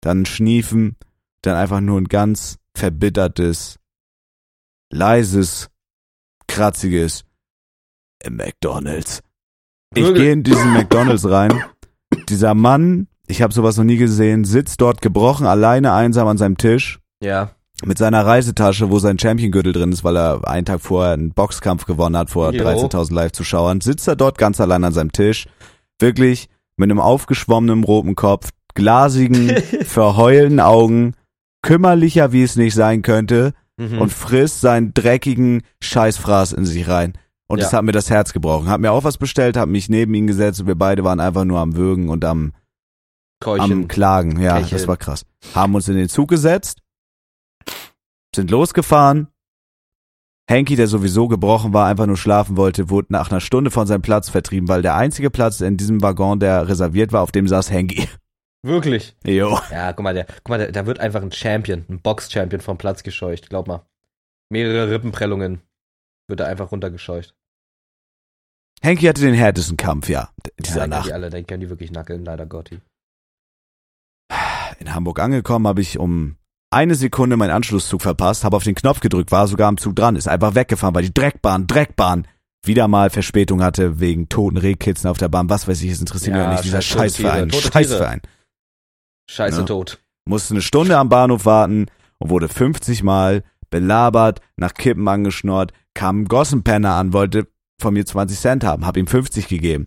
[0.00, 0.96] dann ein Schniefen,
[1.42, 3.78] dann einfach nur ein ganz verbittertes,
[4.90, 5.68] leises,
[6.46, 7.24] kratziges
[8.22, 9.22] äh, McDonalds.
[9.94, 11.62] Ich gehe in diesen McDonalds rein.
[12.28, 16.58] Dieser Mann, ich habe sowas noch nie gesehen, sitzt dort gebrochen, alleine einsam an seinem
[16.58, 17.50] Tisch ja.
[17.84, 21.86] Mit seiner Reisetasche, wo sein Champion-Gürtel drin ist, weil er einen Tag vorher einen Boxkampf
[21.86, 22.62] gewonnen hat vor Jo.
[22.64, 25.46] 13.000 Live-Zuschauern, sitzt er dort ganz allein an seinem Tisch,
[25.98, 29.48] wirklich mit einem aufgeschwommenen roten Kopf, glasigen,
[29.84, 31.14] verheulten Augen,
[31.62, 33.98] kümmerlicher, wie es nicht sein könnte, Mhm.
[33.98, 37.14] und frisst seinen dreckigen Scheißfraß in sich rein.
[37.48, 37.64] Und Ja.
[37.64, 38.68] das hat mir das Herz gebrochen.
[38.68, 41.46] Hat mir auch was bestellt, hat mich neben ihn gesetzt und wir beide waren einfach
[41.46, 42.52] nur am Würgen und am,
[43.42, 43.72] Keuchen.
[43.72, 44.38] am Klagen.
[44.38, 44.72] Ja, Kecheln.
[44.72, 45.24] das war krass.
[45.54, 46.80] Haben uns in den Zug gesetzt,
[48.34, 49.28] sind losgefahren.
[50.48, 54.02] Henky, der sowieso gebrochen war, einfach nur schlafen wollte, wurde nach einer Stunde von seinem
[54.02, 57.70] Platz vertrieben, weil der einzige Platz in diesem Waggon, der reserviert war, auf dem saß
[57.70, 58.08] Henky.
[58.62, 59.16] Wirklich.
[59.24, 59.58] Jo.
[59.70, 62.78] Ja, guck mal, der, guck mal, der, da wird einfach ein Champion, ein Box-Champion vom
[62.78, 63.48] Platz gescheucht.
[63.48, 63.86] Glaub mal.
[64.50, 65.62] Mehrere Rippenprellungen
[66.28, 67.34] wird er einfach runtergescheucht.
[68.82, 71.06] Henky hatte den härtesten Kampf, ja, dieser ja, Nacht.
[71.06, 72.80] Die alle, dann können die wirklich nackeln, leider Gotti.
[74.78, 76.36] In Hamburg angekommen, habe ich um
[76.70, 80.16] eine Sekunde meinen Anschlusszug verpasst, habe auf den Knopf gedrückt, war sogar am Zug dran,
[80.16, 82.26] ist einfach weggefahren, weil die Dreckbahn, Dreckbahn
[82.64, 85.48] wieder mal Verspätung hatte wegen toten Rehkitzen auf der Bahn.
[85.48, 86.64] Was weiß ich, es interessiert mich Ja, auch nicht.
[86.64, 88.20] Dieser Scheißverein, Scheißverein.
[89.28, 89.66] Scheiße Ja.
[89.66, 89.98] tot.
[90.26, 91.86] Musste eine Stunde am Bahnhof warten
[92.18, 97.48] und wurde 50 Mal belabert, nach Kippen angeschnort, kam ein Gossenpenner an, wollte
[97.80, 99.86] von mir 20 Cent haben, hab ihm 50 gegeben.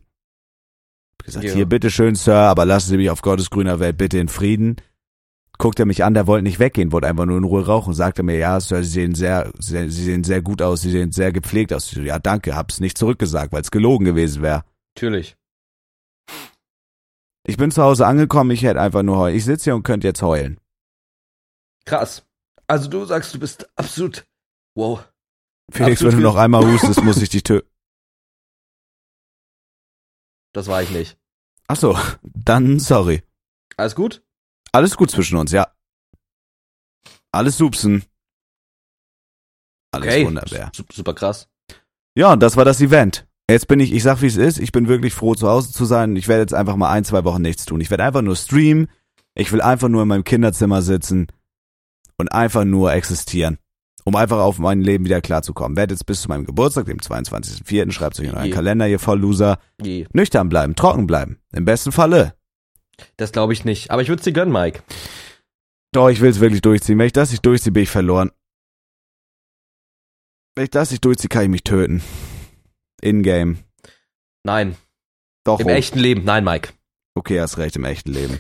[1.20, 1.54] Hab gesagt, Ja.
[1.54, 4.78] hier, bitteschön, Sir, aber lassen Sie mich auf Gottes grüner Welt bitte in Frieden.
[5.64, 7.94] Guckt er mich an, der wollte nicht weggehen, wollte einfach nur in Ruhe rauchen.
[7.94, 11.14] Sagte mir, ja, Sir, Sie sehen sehr, sehr, Sie sehen sehr gut aus, Sie sehen
[11.14, 11.90] sehr gepflegt aus.
[11.94, 14.66] Ja, danke, hab's nicht zurückgesagt, weil es gelogen gewesen wäre.
[14.94, 15.38] Natürlich.
[17.48, 19.38] Ich bin zu Hause angekommen, ich hätte einfach nur heulen.
[19.38, 20.60] Ich sitze hier und könnte jetzt heulen.
[21.86, 22.26] Krass.
[22.68, 24.26] Also du sagst, du bist absolut.
[24.76, 25.08] Wow.
[25.72, 27.70] Felix, Absolut wenn du noch einmal hustest, muss ich dich töten.
[30.52, 31.18] Das war ich nicht.
[31.70, 33.24] Ach so, dann sorry.
[33.78, 34.22] Alles gut?
[34.74, 35.68] Alles gut zwischen uns, ja.
[37.32, 38.04] Alles supsen.
[39.92, 40.26] Alles Okay.
[40.26, 40.72] wunderbar.
[40.76, 41.48] Su- Super krass.
[42.16, 43.28] Ja, und das war das Event.
[43.50, 45.86] Jetzt bin ich, ich sag wie es ist, ich bin wirklich froh zu Hause zu
[45.86, 46.16] sein.
[46.16, 47.82] Ich werde jetzt einfach mal ein, zwei Wochen nichts tun.
[47.82, 48.88] Ich werde einfach nur streamen.
[49.36, 51.28] Ich will einfach nur in meinem Kinderzimmer sitzen
[52.18, 53.58] und einfach nur existieren.
[54.06, 55.78] Um einfach auf mein Leben wieder klarzukommen.
[55.78, 58.52] Werde jetzt bis zu meinem Geburtstag, dem 22.04., schreibt euch in euren Je.
[58.52, 60.06] Kalender, ihr Vollloser, Je.
[60.14, 61.40] nüchtern bleiben, trocken bleiben.
[61.54, 62.36] Im besten Falle.
[63.18, 63.92] Das glaube ich nicht.
[63.92, 64.84] Aber ich würde es dir gönnen, Mike.
[65.92, 66.98] Doch, ich will es wirklich durchziehen.
[66.98, 68.32] Wenn ich das nicht durchziehe, bin ich verloren.
[70.56, 72.04] Wenn ich das nicht durchziehe, kann ich mich töten.
[73.02, 73.60] In-game.
[74.44, 74.76] Nein.
[75.44, 75.60] Doch.
[75.60, 75.72] Im oh.
[75.72, 76.24] echten Leben.
[76.24, 76.70] Nein, Mike.
[77.16, 78.40] Okay, hast recht, im echten Leben.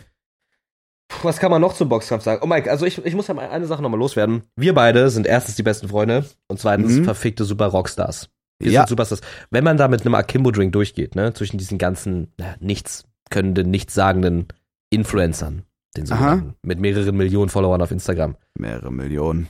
[1.22, 2.42] Was kann man noch zum Boxkampf sagen?
[2.44, 4.44] Oh Mike, also ich, ich muss ja mal eine Sache nochmal loswerden.
[4.56, 7.04] Wir beide sind erstens die besten Freunde und zweitens Mhm.
[7.04, 8.30] verfickte super Rockstars.
[8.60, 8.82] Wir Ja.
[8.82, 9.22] sind Superstars.
[9.52, 14.48] Wenn man da mit einem Akimbo-Drink durchgeht, ne, zwischen diesen ganzen na, nichts könnenden, nichtssagenden
[14.92, 15.64] Influencern,
[15.98, 19.48] den sogenannten, mit mehreren Millionen Followern auf Instagram, Mehrere Millionen.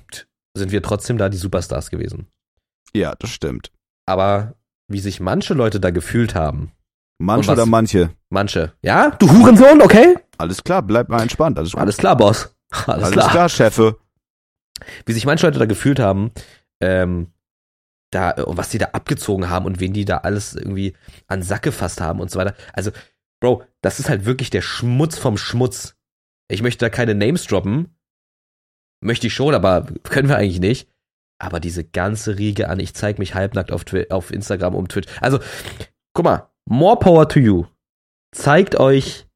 [0.56, 2.28] sind wir trotzdem da die Superstars gewesen.
[2.94, 3.72] Ja, das stimmt.
[4.06, 4.54] Aber
[4.88, 6.72] wie sich manche Leute da gefühlt haben,
[7.20, 8.10] Manche oder manche.
[8.30, 10.16] manche, ja, du Hurensohn, okay?
[10.38, 11.58] Alles klar, bleib mal entspannt.
[11.58, 11.74] Alles.
[11.76, 12.54] Alles klar, Boss.
[12.72, 13.30] Alles, Alles klar.
[13.32, 13.98] klar, Chefe.
[15.06, 16.32] wie sich manche Leute da gefühlt haben,
[16.82, 17.28] ähm,
[18.12, 20.94] da, was die da abgezogen haben und wen die da alles irgendwie
[21.28, 22.56] an den Sack gefasst haben und so weiter.
[22.74, 22.92] Also,
[23.44, 25.98] Bro, das ist halt wirklich der Schmutz vom Schmutz.
[26.50, 27.94] Ich möchte da keine Names droppen.
[29.04, 30.90] Möchte ich schon, aber können wir eigentlich nicht.
[31.42, 35.10] Aber diese ganze Riege an, ich zeig mich halbnackt auf, Twi auf Instagram um Twitch.
[35.20, 35.40] Also,
[36.14, 37.66] guck mal, more power to you.
[38.34, 39.28] Zeigt euch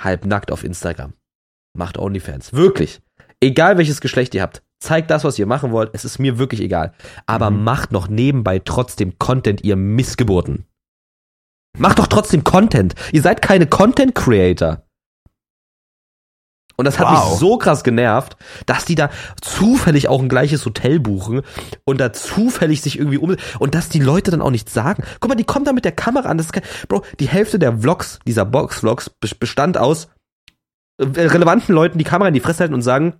[0.00, 1.14] halbnackt auf Instagram.
[1.76, 2.52] Macht OnlyFans.
[2.52, 3.02] Wirklich.
[3.40, 4.62] Egal welches Geschlecht ihr habt.
[4.78, 5.90] Zeigt das, was ihr machen wollt.
[5.92, 6.94] Es ist mir wirklich egal.
[7.26, 7.64] Aber Mhm.
[7.64, 10.66] macht noch nebenbei trotzdem Content, ihr Missgeburten.
[11.78, 12.94] Macht doch trotzdem Content.
[13.12, 14.82] Ihr seid keine Content Creator.
[16.78, 17.30] Und das hat Wow.
[17.30, 18.36] mich so krass genervt,
[18.66, 19.08] dass die da
[19.40, 21.40] zufällig auch ein gleiches Hotel buchen
[21.84, 25.02] und da zufällig sich irgendwie um und dass die Leute dann auch nichts sagen.
[25.20, 26.36] Guck mal, die kommen da mit der Kamera an.
[26.36, 30.08] Das ist kein, Bro, die Hälfte der Vlogs, dieser Box-Vlogs, be- bestand aus
[31.00, 33.14] äh, relevanten Leuten die Kamera in die Fresse halten und sagen,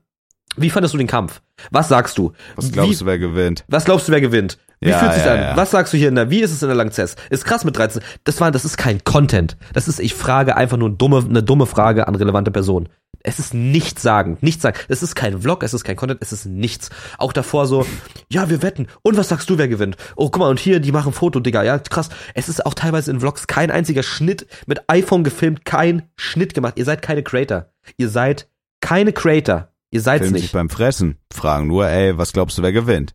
[0.56, 1.40] wie fandest du den Kampf?
[1.70, 2.32] Was sagst du?
[2.54, 3.64] Was glaubst wie, du, wer gewinnt?
[3.68, 4.58] was glaubst du, wer gewinnt?
[4.80, 5.40] Wie Ja, fühlt sich ja, an?
[5.40, 5.56] ja.
[5.56, 7.16] Was sagst du hier in der, wie ist es in der Langzess?
[7.30, 8.02] Ist krass mit 13.
[8.24, 9.56] Das war, das ist kein Content.
[9.72, 12.88] Das ist, ich frage einfach nur dumme, eine dumme Frage an relevante Personen.
[13.22, 14.78] Es ist nichts sagen, nichts sagen.
[14.88, 16.90] Es ist kein Vlog, es ist kein Content, es ist nichts.
[17.18, 17.84] Auch davor so,
[18.30, 18.86] ja, wir wetten.
[19.02, 19.96] Und was sagst du, wer gewinnt?
[20.14, 21.62] Oh, guck mal, und hier, die machen Foto, Digga.
[21.64, 22.10] Ja, krass.
[22.34, 26.74] Es ist auch teilweise in Vlogs kein einziger Schnitt mit iPhone gefilmt, kein Schnitt gemacht.
[26.76, 27.66] Ihr seid keine Creator.
[27.96, 28.46] Ihr seid
[28.80, 29.70] keine Creator.
[29.96, 30.52] Ihr seid's sich nicht.
[30.52, 31.18] beim Fressen.
[31.32, 33.14] Fragen nur, ey, was glaubst du, wer gewinnt?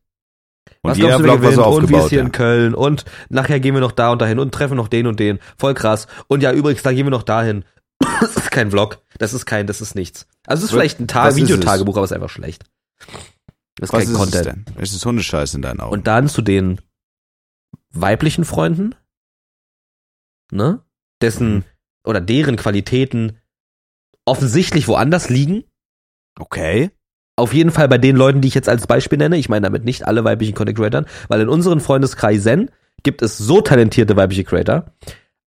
[0.84, 1.84] Und was jeder glaubst du, war so gewinnt?
[1.84, 2.26] und wie ist hier Ja.
[2.26, 5.20] in Köln und nachher gehen wir noch da und dahin und treffen noch den und
[5.20, 5.40] den.
[5.58, 6.08] Voll krass.
[6.28, 7.66] Und ja, übrigens, da gehen wir noch dahin.
[8.20, 9.02] das ist kein Vlog.
[9.20, 10.28] Das ist kein, das ist nichts.
[10.46, 11.36] Also es ist Was- vielleicht ein was Tag?
[11.36, 12.64] Videotagebuch, aber es ist einfach schlecht.
[13.78, 14.36] Das ist Was kein ist Content.
[14.48, 14.66] es denn?
[14.82, 15.94] Es ist Hundescheiß in deinen Augen.
[15.94, 16.80] Und dann zu den
[17.92, 18.96] weiblichen Freunden,
[20.52, 20.84] ne?
[21.22, 21.64] Dessen Mhm.
[22.06, 23.38] oder deren Qualitäten
[24.26, 25.64] offensichtlich woanders liegen.
[26.42, 26.92] Okay.
[27.38, 29.38] Auf jeden Fall bei den Leuten, die ich jetzt als Beispiel nenne.
[29.38, 32.70] Ich meine damit nicht alle weiblichen Content Creators, weil in unseren Freundeskreisen
[33.04, 34.92] gibt es so talentierte weibliche Creator.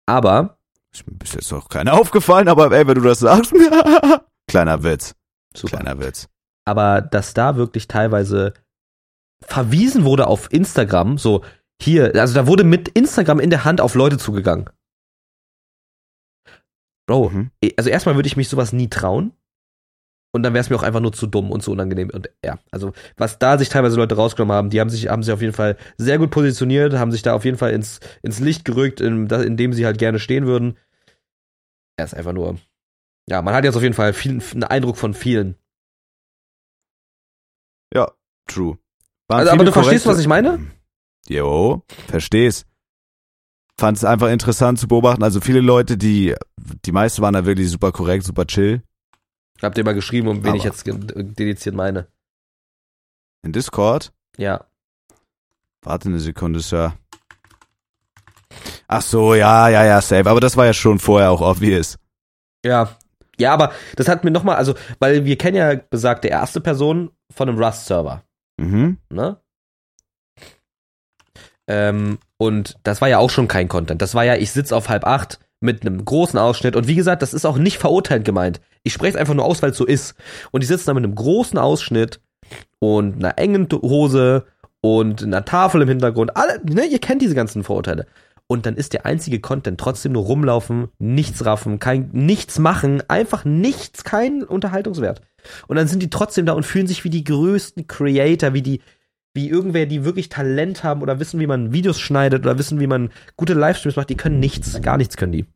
[0.07, 0.59] Aber,
[0.93, 3.53] Ist mir bis jetzt noch keiner aufgefallen, aber ey, wenn du das sagst.
[4.49, 5.15] Kleiner Witz.
[5.55, 5.79] super.
[5.79, 6.29] Kleiner Witz.
[6.65, 8.55] aber dass da wirklich teilweise
[9.45, 11.45] verwiesen wurde auf Instagram, so
[11.81, 14.71] hier, also da wurde mit Instagram in der Hand auf Leute zugegangen.
[17.07, 17.51] Bro, Mhm.
[17.63, 19.33] eh, also erstmal würde ich mich sowas nie trauen.
[20.35, 22.11] Und dann wäre es mir auch einfach nur zu dumm und zu unangenehm.
[22.11, 25.33] Und ja, also was da sich teilweise Leute rausgenommen haben, die haben sich, haben sich
[25.33, 28.65] auf jeden Fall sehr gut positioniert, haben sich da auf jeden Fall ins, ins Licht
[28.65, 30.79] gerückt, in, in dem sie halt gerne stehen würden.
[31.99, 32.59] Er ist einfach nur.
[33.29, 35.57] Ja, man hat jetzt auf jeden Fall viel, einen Eindruck von vielen.
[37.95, 38.11] Ja,
[38.49, 38.79] true.
[39.29, 40.61] Waren Also, aber du verstehst, was ich meine?
[41.29, 42.65] Jo, versteh's.
[43.79, 45.23] Fand es einfach interessant zu beobachten.
[45.23, 46.35] Also viele Leute, die,
[46.85, 48.83] die meisten waren da wirklich super korrekt, super chill.
[49.63, 52.07] Habt ihr mal geschrieben, um wen Aber- ich jetzt dediziert meine?
[53.43, 54.13] In Discord.
[54.37, 54.65] Ja.
[55.83, 56.95] Warte eine Sekunde, Sir.
[58.87, 60.29] Ach so, ja, ja, ja, safe.
[60.29, 61.99] Aber das war ja schon vorher auch obvious.
[62.65, 62.97] Ja.
[63.39, 67.49] Ja, aber das hat mir nochmal, also, weil wir kennen ja besagte erste Person von
[67.49, 68.23] einem Rust-Server,
[68.61, 68.99] Mhm.
[69.09, 69.41] ne?
[71.67, 74.03] Ähm, und das war ja auch schon kein Content.
[74.03, 76.77] Das war ja, ich sitz auf halb acht mit einem großen Ausschnitt.
[76.77, 78.61] Und wie gesagt, das ist auch nicht verurteilend gemeint.
[78.83, 80.15] Ich spreche es einfach nur aus, weil es so ist.
[80.51, 82.21] Und die sitzen da mit einem großen Ausschnitt
[82.79, 84.45] und einer engen Hose
[84.81, 86.37] und einer Tafel im Hintergrund.
[86.37, 88.07] Alle, ne, ihr kennt diese ganzen Vorurteile.
[88.47, 93.45] Und dann ist der einzige Content trotzdem nur rumlaufen, nichts raffen, kein, nichts machen, einfach
[93.45, 95.23] nichts, kein Unterhaltungswert.
[95.69, 98.81] Und dann sind die trotzdem da und fühlen sich wie die größten Creator, wie die,
[99.35, 102.87] wie irgendwer, die wirklich Talent haben oder wissen, wie man Videos schneidet oder wissen, wie
[102.87, 105.47] man gute Livestreams macht, die können nichts, gar nichts können die.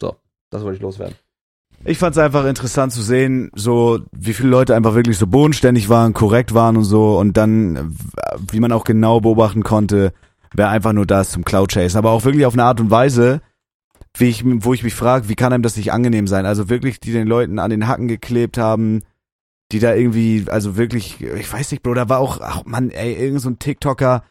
[0.00, 0.16] So,
[0.50, 1.14] das wollte ich loswerden.
[1.84, 5.88] Ich fand es einfach interessant zu sehen, so wie viele Leute einfach wirklich so bodenständig
[5.88, 7.96] waren, korrekt waren und so und dann,
[8.50, 10.12] wie man auch genau beobachten konnte,
[10.52, 12.90] wer einfach nur da ist zum Cloud Chase, aber auch wirklich auf eine Art und
[12.90, 13.40] Weise,
[14.14, 16.44] wie ich, wo ich mich frage, wie kann einem das nicht angenehm sein?
[16.44, 19.00] Also wirklich, die den Leuten an den Hacken geklebt haben,
[19.72, 23.14] die da irgendwie, also wirklich, ich weiß nicht, Bro, da war auch, ach Mann, ey,
[23.14, 24.24] irgend so ein TikToker,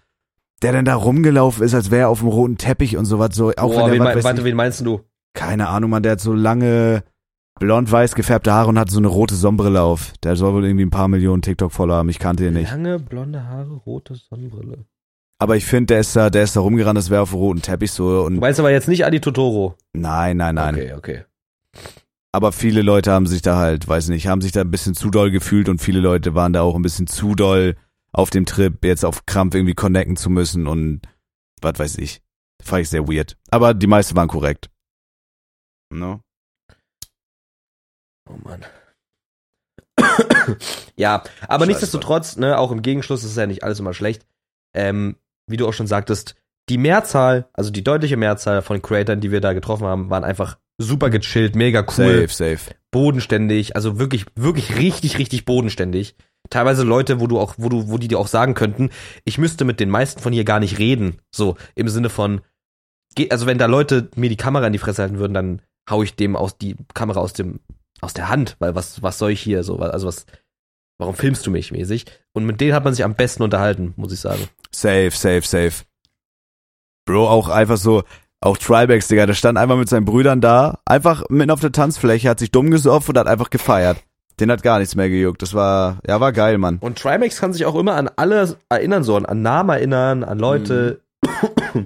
[0.62, 3.50] der dann da rumgelaufen ist, als wäre er auf dem roten Teppich und sowas, so,
[3.52, 5.02] auch Boah, wenn wen, mein, warte, wen meinst du?
[5.34, 7.04] keine Ahnung, man, der hat so lange
[7.60, 10.14] blond-weiß gefärbte Haare und hat so eine rote Sonnenbrille auf.
[10.24, 12.72] Der soll wohl irgendwie ein paar Millionen TikTok-Follower haben, ich kannte ihn nicht.
[12.72, 14.86] Lange blonde Haare, rote Sonnenbrille.
[15.42, 17.62] Aber ich finde, der ist da, der ist da rumgerannt, das wäre auf dem roten
[17.62, 19.76] Teppich so Du und meinst aber jetzt nicht Adi Totoro.
[19.94, 20.76] nein, nein, nein.
[20.76, 21.24] Okay, okay.
[22.32, 25.10] Aber viele Leute haben sich da halt, weiß nicht, haben sich da ein bisschen zu
[25.10, 27.76] doll gefühlt und viele Leute waren da auch ein bisschen zu doll
[28.12, 31.02] auf dem Trip, jetzt auf Krampf irgendwie connecten zu müssen und
[31.62, 32.22] was weiß ich.
[32.62, 33.38] Fand ich sehr weird.
[33.50, 34.70] Aber die meisten waren korrekt.
[35.92, 36.22] No?
[38.30, 38.64] Oh Mann.
[40.96, 41.68] ja, aber Scheiße.
[41.68, 44.26] nichtsdestotrotz, ne, auch im Gegenschluss ist es ja nicht alles immer schlecht.
[44.76, 45.16] Ähm,
[45.48, 46.36] wie du auch schon sagtest,
[46.70, 50.60] die Mehrzahl, also die deutliche Mehrzahl von Creatoren, die wir da getroffen haben, waren einfach
[50.80, 52.76] super gechillt, mega cool, Safe, safe.
[52.90, 56.16] bodenständig, also wirklich, wirklich richtig, richtig bodenständig.
[56.50, 58.90] Teilweise Leute, wo du auch, wo du, wo die dir auch sagen könnten,
[59.26, 61.20] ich müsste mit den meisten von hier gar nicht reden.
[61.32, 62.42] So, im Sinne von,
[63.30, 66.16] also wenn da Leute mir die Kamera in die Fresse halten würden, dann hau ich
[66.16, 67.60] dem aus die Kamera aus dem,
[68.02, 70.26] aus der Hand, weil was, was soll ich hier so, also was,
[70.98, 72.06] warum filmst du mich mäßig?
[72.34, 74.48] Und mit denen hat man sich am besten unterhalten, muss ich sagen.
[74.72, 75.84] Safe, safe, safe.
[77.06, 78.04] Bro, auch einfach so,
[78.42, 82.30] auch Tribex, Digga, der stand einfach mit seinen Brüdern da, einfach mitten auf der Tanzfläche,
[82.30, 83.98] hat sich dumm gesoffen und hat einfach gefeiert.
[84.40, 85.42] Den hat gar nichts mehr gejuckt.
[85.42, 86.78] Das war, ja, war geil, Mann.
[86.80, 91.02] Und Trimax kann sich auch immer an alles erinnern, so an Namen erinnern, an Leute.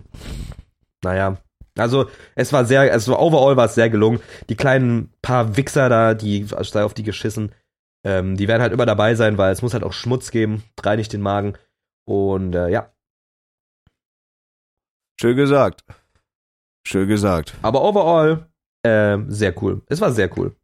[1.04, 1.38] naja.
[1.76, 4.20] Also, es war sehr, also overall war es sehr gelungen.
[4.50, 7.52] Die kleinen paar Wichser da, die, also sei auf die geschissen,
[8.06, 11.13] ähm, die werden halt immer dabei sein, weil es muss halt auch Schmutz geben, reinigt
[11.13, 11.54] den Magen.
[12.06, 12.94] Und äh, ja,
[15.20, 15.84] Schön gesagt.
[16.86, 17.54] Schön gesagt.
[17.62, 18.50] aber overall
[18.84, 19.82] äh, sehr cool.
[19.88, 20.56] Es war sehr cool.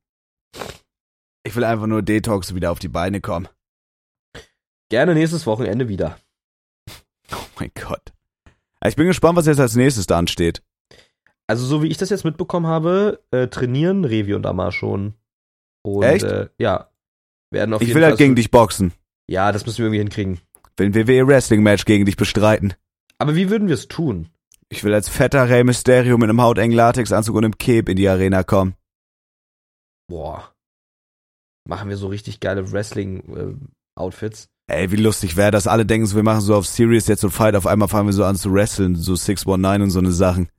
[1.43, 3.47] Ich will einfach nur Detox wieder auf die Beine kommen.
[4.89, 6.17] Gerne nächstes Wochenende wieder.
[7.31, 8.11] Oh mein Gott.
[8.87, 10.63] Ich bin gespannt, was jetzt als nächstes da ansteht.
[11.45, 15.13] Also, so wie ich das jetzt mitbekommen habe, äh, trainieren Revi und Amar schon.
[15.83, 16.23] Und Echt?
[16.23, 16.89] Äh, ja.
[17.51, 18.93] Werden auf Ich jeden will Fall halt gegen dich boxen.
[19.27, 20.39] Ja, das müssen wir irgendwie hinkriegen.
[20.77, 22.73] Will ein WWE Wrestling Match gegen dich bestreiten.
[23.19, 24.29] Aber wie würden wir es tun?
[24.71, 28.07] Ich will als fetter Rey Mysterio mit einem hautengen Latexanzug und einem Cape in die
[28.07, 28.75] Arena kommen.
[30.07, 30.53] Boah.
[31.67, 34.49] Machen wir so richtig geile Wrestling-Outfits?
[34.67, 35.65] Ey, wie lustig wäre das.
[35.65, 37.55] Alle denken so, wir machen so auf Serious jetzt so Fight.
[37.55, 38.95] Auf einmal fangen wir so an zu wresteln.
[38.95, 40.49] So 619 und so eine Sachen.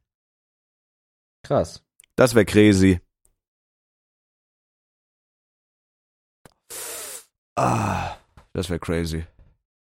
[1.44, 1.84] Krass.
[2.16, 3.00] Das wäre crazy.
[7.56, 8.16] Ah,
[8.52, 9.24] das wäre crazy.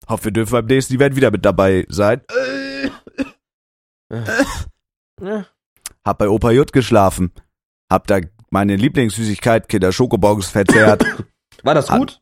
[0.08, 2.22] Hoffe, wir dürfen beim nächsten Event wieder mit dabei sein.
[4.10, 5.46] Ja.
[6.04, 7.32] Hab bei Opa J geschlafen.
[7.90, 8.20] Hab da
[8.50, 11.04] meine Lieblingssüßigkeit Kinder Schokobons verzehrt.
[11.62, 12.20] War das gut?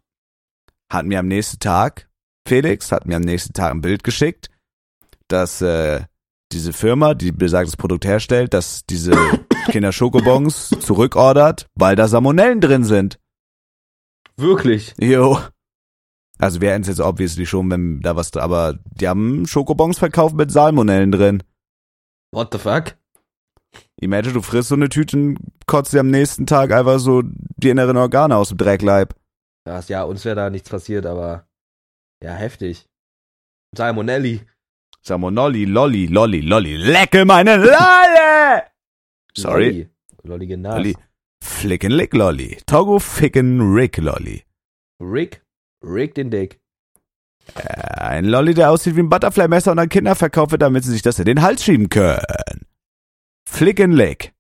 [0.91, 2.09] hat mir am nächsten Tag,
[2.47, 4.51] Felix hat mir am nächsten Tag ein Bild geschickt,
[5.29, 6.03] dass äh,
[6.53, 9.13] diese Firma, die besagtes Produkt herstellt, dass diese
[9.67, 13.19] Kinder Schokobons zurückordert, weil da Salmonellen drin sind.
[14.37, 14.95] Wirklich?
[15.01, 15.39] Jo.
[16.39, 20.35] Also wir hätten es jetzt obviously schon, wenn da was, aber die haben Schokobons verkauft
[20.35, 21.43] mit Salmonellen drin.
[22.35, 22.97] What the fuck?
[24.01, 27.69] Imagine, du frisst so eine Tüte und kotzt dir am nächsten Tag einfach so die
[27.69, 29.15] inneren Organe aus dem Dreckleib.
[29.65, 31.47] Das, ja, uns wäre da nichts passiert, aber
[32.23, 32.89] ja, heftig.
[33.77, 34.41] Salmonelli.
[35.03, 38.65] Salmonolli, Lolli, Lolli, Lolli, lecke meine Lolle!
[39.37, 39.71] Sorry.
[39.71, 39.89] Lolli.
[40.25, 40.77] Lollige Nas.
[40.77, 40.97] Lolli.
[41.41, 42.59] Flicken Lick Lolli.
[42.67, 44.43] Togo Ficken Rick Lolli.
[45.01, 45.45] Rick.
[45.85, 46.61] Rick den Dick.
[47.55, 51.03] Ein Lolli, der aussieht wie ein Butterfly-Messer und an Kinder verkauft wird, damit sie sich
[51.03, 52.67] das in den Hals schieben können.
[53.49, 54.33] Flicken Lick.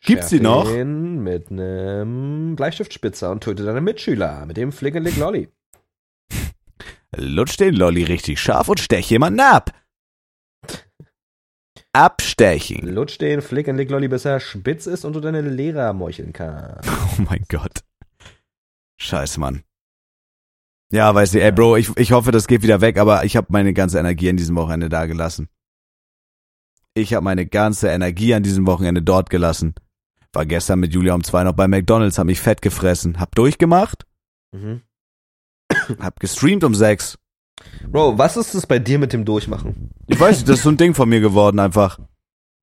[0.00, 0.70] Gibt's die noch?
[0.70, 5.48] mit einem Bleistiftspitzer und töte deine Mitschüler mit dem Flick Lolly.
[7.16, 9.70] Lutsch den Lolli richtig scharf und stech jemanden ab.
[11.92, 12.88] Abstechen.
[12.88, 16.88] Lutsch den Flick Lolly, bis er spitz ist und du deine Lehrer meucheln kannst.
[17.18, 17.84] Oh mein Gott.
[18.96, 19.62] Scheiße, Mann.
[20.94, 23.48] Ja, weißt du, ey, Bro, ich, ich hoffe, das geht wieder weg, aber ich habe
[23.50, 25.48] meine ganze Energie an diesem Wochenende da gelassen.
[26.94, 29.74] Ich habe meine ganze Energie an diesem Wochenende dort gelassen.
[30.32, 34.06] War gestern mit Julia um zwei noch bei McDonalds, hab mich fett gefressen, hab durchgemacht,
[34.52, 34.82] Mhm.
[35.98, 37.18] hab gestreamt um sechs.
[37.88, 39.90] Bro, was ist es bei dir mit dem Durchmachen?
[40.06, 41.98] Ich weiß nicht, das ist so ein Ding von mir geworden einfach.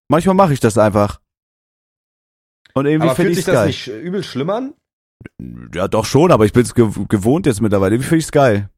[0.08, 1.20] Manchmal mache ich das einfach.
[2.74, 3.68] Und irgendwie finde sich das geil.
[3.68, 4.74] nicht übel schlimm an?
[5.74, 8.00] Ja, doch schon, aber ich bin's gew gewohnt jetzt mittlerweile.
[8.00, 8.70] Wie finde ich's geil?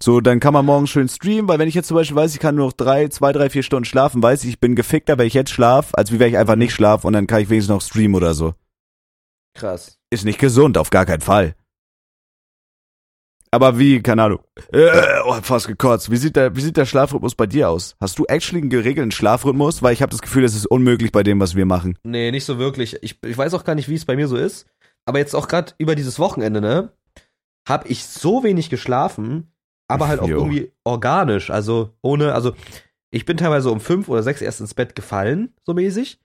[0.00, 2.40] So, dann kann man morgen schön streamen, weil wenn ich jetzt zum Beispiel weiß, ich
[2.40, 5.26] kann nur noch drei, zwei, drei, vier Stunden schlafen, weiß ich, ich bin gefickter, wenn
[5.26, 7.74] ich jetzt schlaf, als wie wenn ich einfach nicht schlaf und dann kann ich wenigstens
[7.74, 8.54] noch streamen oder so.
[9.54, 9.98] Krass.
[10.10, 11.54] Ist nicht gesund, auf gar keinen Fall.
[13.50, 14.40] Aber wie, keine Ahnung.
[14.70, 14.90] Äh,
[15.24, 16.10] oh, hab fast gekotzt.
[16.10, 17.96] Wie sieht, der, wie sieht der Schlafrhythmus bei dir aus?
[18.00, 19.82] Hast du actually einen geregelten Schlafrhythmus?
[19.82, 21.96] Weil ich habe das Gefühl, es ist unmöglich bei dem, was wir machen.
[22.02, 23.02] Nee, nicht so wirklich.
[23.02, 24.66] Ich, ich weiß auch gar nicht, wie es bei mir so ist.
[25.06, 26.92] Aber jetzt auch gerade über dieses Wochenende, ne,
[27.66, 29.52] hab ich so wenig geschlafen,
[29.88, 30.38] aber halt auch Jo.
[30.38, 31.50] irgendwie organisch.
[31.50, 32.52] Also ohne, also
[33.10, 36.20] ich bin teilweise um fünf oder sechs erst ins Bett gefallen, so mäßig.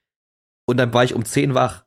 [0.68, 1.86] Und dann war ich um zehn wach.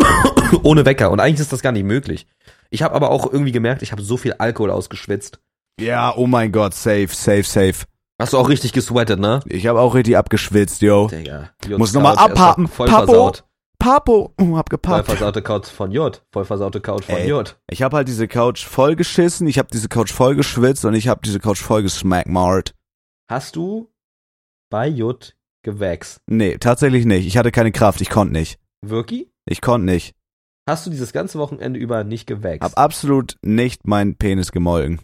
[0.62, 1.10] ohne Wecker.
[1.10, 2.26] Und eigentlich ist das gar nicht möglich.
[2.70, 5.40] Ich habe aber auch irgendwie gemerkt, ich habe so viel Alkohol ausgeschwitzt.
[5.80, 7.84] Ja, oh mein Gott, safe, safe, safe.
[8.20, 9.40] Hast du auch richtig gesweatet, ne?
[9.46, 11.06] Ich habe auch richtig abgeschwitzt, yo.
[11.06, 11.50] Digga.
[11.76, 12.64] Muss noch mal Couch, ist abhaben.
[12.66, 13.06] doch Voll Papo.
[13.06, 13.44] versaut.
[13.78, 15.06] Papo, oh, hab Voll gepappt.
[15.06, 16.20] versaute Couch von J.
[16.32, 17.28] Voll versaute Couch von Ey.
[17.28, 17.56] J.
[17.70, 21.06] Ich habe halt diese Couch voll geschissen, ich habe diese Couch voll geschwitzt und ich
[21.08, 22.74] habe diese Couch voll gesmackmart.
[23.30, 23.88] Hast du
[24.70, 26.20] bei J gewächst?
[26.26, 27.26] Nee, tatsächlich nicht.
[27.26, 28.58] Ich hatte keine Kraft, ich konnte nicht.
[28.82, 29.30] Wirklich?
[29.46, 30.14] Ich konnte nicht.
[30.68, 32.62] Hast du dieses ganze Wochenende über nicht gewächst?
[32.62, 35.00] Hab absolut nicht meinen Penis gemolken.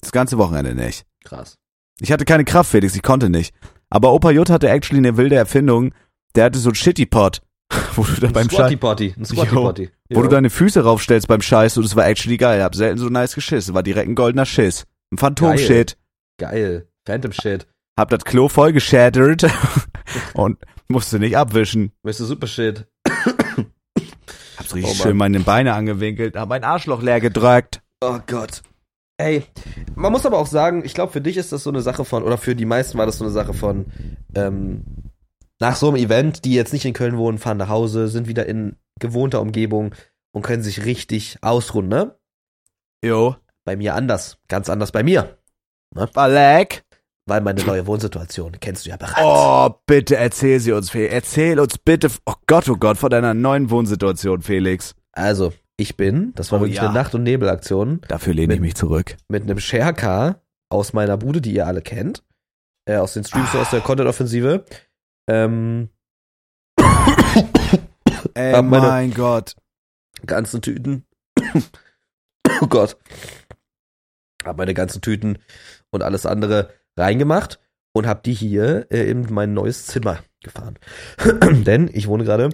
[0.00, 1.06] Das ganze Wochenende nicht.
[1.22, 1.56] Krass.
[2.00, 3.54] Ich hatte keine Kraft, Felix, ich konnte nicht.
[3.90, 5.92] Aber Opa J hatte actually eine wilde Erfindung.
[6.34, 7.42] Der hatte so ein Shitty Pot,
[7.94, 9.14] wo du da Ein beim Squatty Potty.
[9.16, 9.54] Ein Squatty.
[9.54, 9.90] Potty.
[10.12, 12.62] wo du deine Füße raufstellst beim Scheiß und das war actually geil.
[12.62, 13.74] Hab selten so nice geschissen.
[13.74, 14.86] War direkt ein goldener Schiss.
[15.12, 15.96] Ein Phantom-Shit.
[16.38, 16.88] Geil.
[17.06, 17.66] Phantom Shit.
[17.98, 19.46] Hab das Klo voll geshattert
[20.34, 20.58] und
[20.88, 21.92] musste nicht abwischen.
[22.02, 22.12] Mr.
[22.12, 22.86] Super Shit.
[24.56, 27.82] Hab's richtig Oh schön meine Beine angewinkelt, hab mein Arschloch leer gedrückt.
[28.00, 28.62] Oh Gott.
[29.18, 29.44] Ey,
[29.96, 32.22] man muss aber auch sagen, ich glaube, für dich ist das so eine Sache von,
[32.22, 33.86] oder für die meisten war das so eine Sache von,
[34.34, 34.84] ähm,
[35.60, 38.46] nach so einem Event, die jetzt nicht in Köln wohnen, fahren nach Hause, sind wieder
[38.46, 39.94] in gewohnter Umgebung
[40.32, 42.16] und können sich richtig ausruhen, ne?
[43.04, 43.36] Jo.
[43.64, 44.38] Bei mir anders.
[44.48, 45.38] Ganz anders bei mir.
[45.94, 46.84] Balek.
[47.26, 49.20] Weil meine neue Wohnsituation kennst du ja bereits.
[49.22, 51.12] Oh, bitte erzähl sie uns, Felix.
[51.14, 54.94] Erzähl uns bitte, oh Gott, oh Gott, von deiner neuen Wohnsituation, Felix.
[55.12, 56.84] Also, ich bin, das war Oh wirklich ja.
[56.84, 59.16] eine Nacht- und Nebelaktion, Dafür lehne ich Mit- mich zurück.
[59.28, 62.24] mit einem Sharecar aus meiner Bude, die ihr alle kennt.
[62.86, 64.64] Äh, aus den Streams, aus der Content-Offensive.
[65.30, 65.90] Ähm,
[68.34, 69.54] Ey, mein Gott.
[70.26, 71.06] ganzen Tüten.
[72.60, 72.96] oh Gott.
[74.44, 75.38] Hab meine ganzen Tüten
[75.90, 77.60] und alles andere reingemacht
[77.92, 80.80] und hab die hier äh, in mein neues Zimmer gefahren.
[81.64, 82.48] Denn ich wohne gerade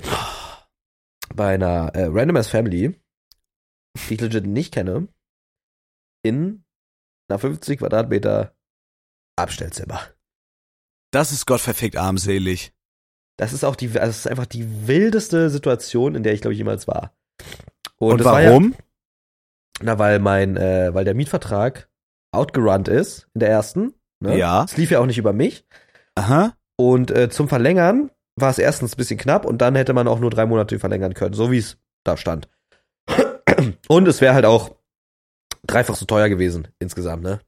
[1.35, 3.01] bei einer äh, Random Ass Family,
[4.09, 5.09] die ich legit nicht kenne,
[6.23, 6.65] in
[7.29, 8.55] einer 50 Quadratmeter
[9.37, 10.16] Abstellzimmer.
[11.11, 12.73] Das ist Gott verfickt armselig.
[13.39, 16.53] Das ist auch die, also das ist einfach die wildeste Situation, in der ich glaube
[16.55, 17.13] ich jemals war.
[17.99, 18.75] Und, das war ja- warum?
[19.83, 21.89] Na, weil mein, äh, weil der Mietvertrag
[22.33, 23.95] outgerannt ist in der ersten.
[24.21, 24.39] Ne?
[24.39, 24.65] Ja.
[24.65, 25.67] Es lief ja auch nicht über mich.
[26.15, 26.55] Aha.
[26.77, 30.19] Und äh, zum Verlängern war es erstens ein bisschen knapp und dann hätte man auch
[30.19, 32.49] nur drei Monate verlängern können, so wie es da stand.
[33.89, 34.75] Und es wäre halt auch
[35.67, 37.41] dreifach so teuer gewesen insgesamt, ne?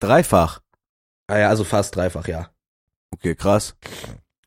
[0.00, 0.60] Dreifach.
[1.28, 2.50] Ah ja, also fast dreifach, ja.
[3.14, 3.76] Okay, krass.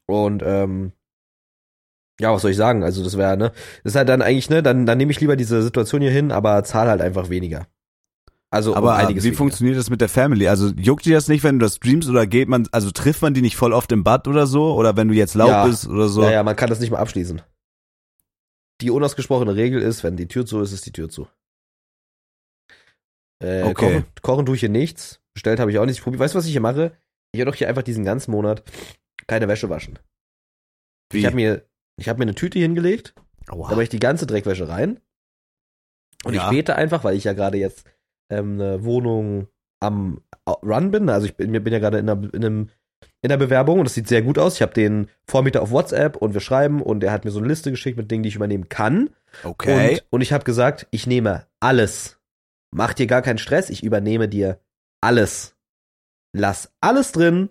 [0.05, 0.93] Und ähm,
[2.19, 2.83] ja, was soll ich sagen?
[2.83, 3.51] Also das wäre, ne?
[3.83, 6.31] Das ist halt dann eigentlich, ne, dann, dann nehme ich lieber diese Situation hier hin,
[6.31, 7.67] aber zahl halt einfach weniger.
[8.51, 9.37] Also um Aber einiges wie weniger.
[9.37, 10.47] funktioniert das mit der Family?
[10.47, 13.33] Also juckt dir das nicht, wenn du das streamst oder geht man, also trifft man
[13.33, 14.73] die nicht voll oft im Bad oder so?
[14.73, 15.65] Oder wenn du jetzt laut Ja.
[15.65, 16.23] bist oder so?
[16.23, 17.41] Ja, ja, man kann das nicht mal abschließen.
[18.81, 21.27] Die unausgesprochene Regel ist, wenn die Tür zu ist, ist die Tür zu.
[23.41, 23.73] Äh, Okay.
[23.73, 25.21] kochen, kochen tue ich hier nichts.
[25.39, 25.99] Bestellt habe ich auch nichts.
[25.99, 26.91] Ich probier- Weißt du, was ich hier mache?
[27.31, 28.61] Ich werde doch hier einfach diesen ganzen Monat
[29.25, 29.97] keine Wäsche waschen.
[31.13, 31.19] Wie?
[31.19, 31.65] Ich habe mir,
[31.97, 33.13] ich hab mir eine Tüte hingelegt,
[33.47, 33.69] Aua.
[33.69, 34.99] da mache ich die ganze Dreckwäsche rein.
[36.25, 36.45] Und Ja.
[36.45, 37.85] ich bete einfach, weil ich ja gerade jetzt
[38.29, 39.47] ähm, eine Wohnung
[39.81, 40.21] am
[40.61, 41.09] Run bin.
[41.09, 42.69] Also ich bin, bin ja gerade in, einer- in einem
[43.21, 44.55] in der Bewerbung und das sieht sehr gut aus.
[44.55, 47.47] Ich habe den Vormieter auf WhatsApp und wir schreiben und er hat mir so eine
[47.47, 49.09] Liste geschickt mit Dingen, die ich übernehmen kann.
[49.45, 49.93] Okay.
[49.93, 52.19] Und, und ich habe gesagt, ich nehme alles.
[52.71, 54.59] Mach dir gar keinen Stress, ich übernehme dir
[55.01, 55.55] alles.
[56.33, 57.49] Lass alles drin,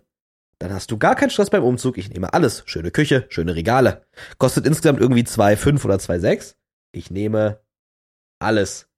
[0.59, 1.99] dann hast du gar keinen Stress beim Umzug.
[1.99, 2.63] Ich nehme alles.
[2.67, 4.07] Schöne Küche, schöne Regale.
[4.39, 6.55] Kostet insgesamt irgendwie 2,5 oder 2,6.
[6.93, 7.61] Ich nehme
[8.41, 8.89] alles.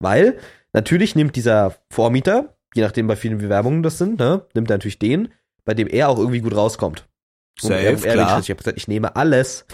[0.00, 0.38] Weil
[0.72, 4.98] natürlich nimmt dieser Vormieter, je nachdem bei vielen Bewerbungen das sind, ne, nimmt er natürlich
[4.98, 5.32] den,
[5.64, 7.08] bei dem er auch irgendwie gut rauskommt.
[7.60, 8.40] Safe, er- er klar.
[8.40, 9.66] Ich habe gesagt, ich nehme alles.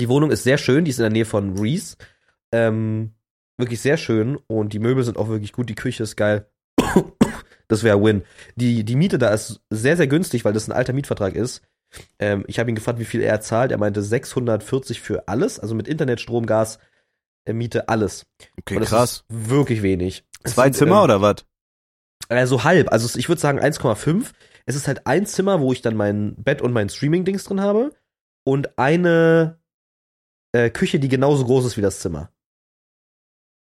[0.00, 1.96] Die Wohnung ist sehr schön, die ist in der Nähe von Reese.
[2.52, 3.14] Ähm,
[3.58, 6.48] wirklich sehr schön und die Möbel sind auch wirklich gut, die Küche ist geil.
[7.68, 8.22] Das wäre Win.
[8.56, 11.62] Die, die Miete da ist sehr, sehr günstig, weil das ein alter Mietvertrag ist.
[12.18, 13.70] Ähm, ich habe ihn gefragt, wie viel er zahlt.
[13.70, 16.78] Er meinte 640 für alles, also mit Internet, Strom, Gas,
[17.44, 18.26] äh, Miete, alles.
[18.58, 19.24] Okay, krass.
[19.28, 20.24] Ist wirklich wenig.
[20.42, 21.46] Es Zwei sind, Zimmer ähm, oder was?
[22.28, 22.92] äh, so halb.
[22.92, 24.32] Also ich würde sagen 1,5.
[24.66, 27.90] Es ist halt ein Zimmer, wo ich dann mein Bett und mein Streaming-Dings drin habe.
[28.44, 29.58] Und eine
[30.52, 32.30] äh, Küche, die genauso groß ist wie das Zimmer.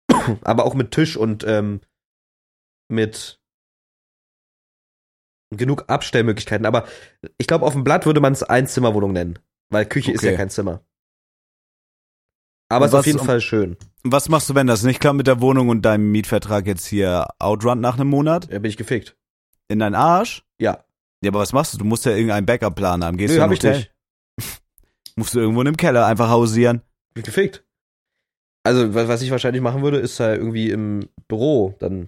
[0.41, 1.81] Aber auch mit Tisch und ähm,
[2.89, 3.38] mit
[5.51, 6.65] genug Abstellmöglichkeiten.
[6.65, 6.85] Aber
[7.37, 9.39] ich glaube, auf dem Blatt würde man es Einzimmerwohnung nennen.
[9.69, 10.31] Weil Küche ist Okay.
[10.31, 10.81] ja kein Zimmer.
[12.71, 13.77] Aber es ist auf jeden um- Fall schön.
[14.03, 17.27] Was machst du, wenn das nicht klappt mit der Wohnung und deinem Mietvertrag jetzt hier
[17.39, 18.51] outrun nach einem Monat?
[18.51, 19.17] Da bin ich gefickt.
[19.67, 20.43] In deinen Arsch?
[20.59, 20.83] Ja.
[21.21, 21.77] Ja, aber was machst du?
[21.79, 23.17] Du musst ja irgendeinen Backup-Plan haben.
[23.17, 23.77] Gehst Nö, du hab ich Hotel?
[23.77, 23.91] nicht.
[25.17, 26.81] Musst du irgendwo in einem Keller einfach hausieren?
[27.13, 27.65] Bin gefickt.
[28.63, 32.07] Also, wa- was ich wahrscheinlich machen würde, ist halt irgendwie im Büro dann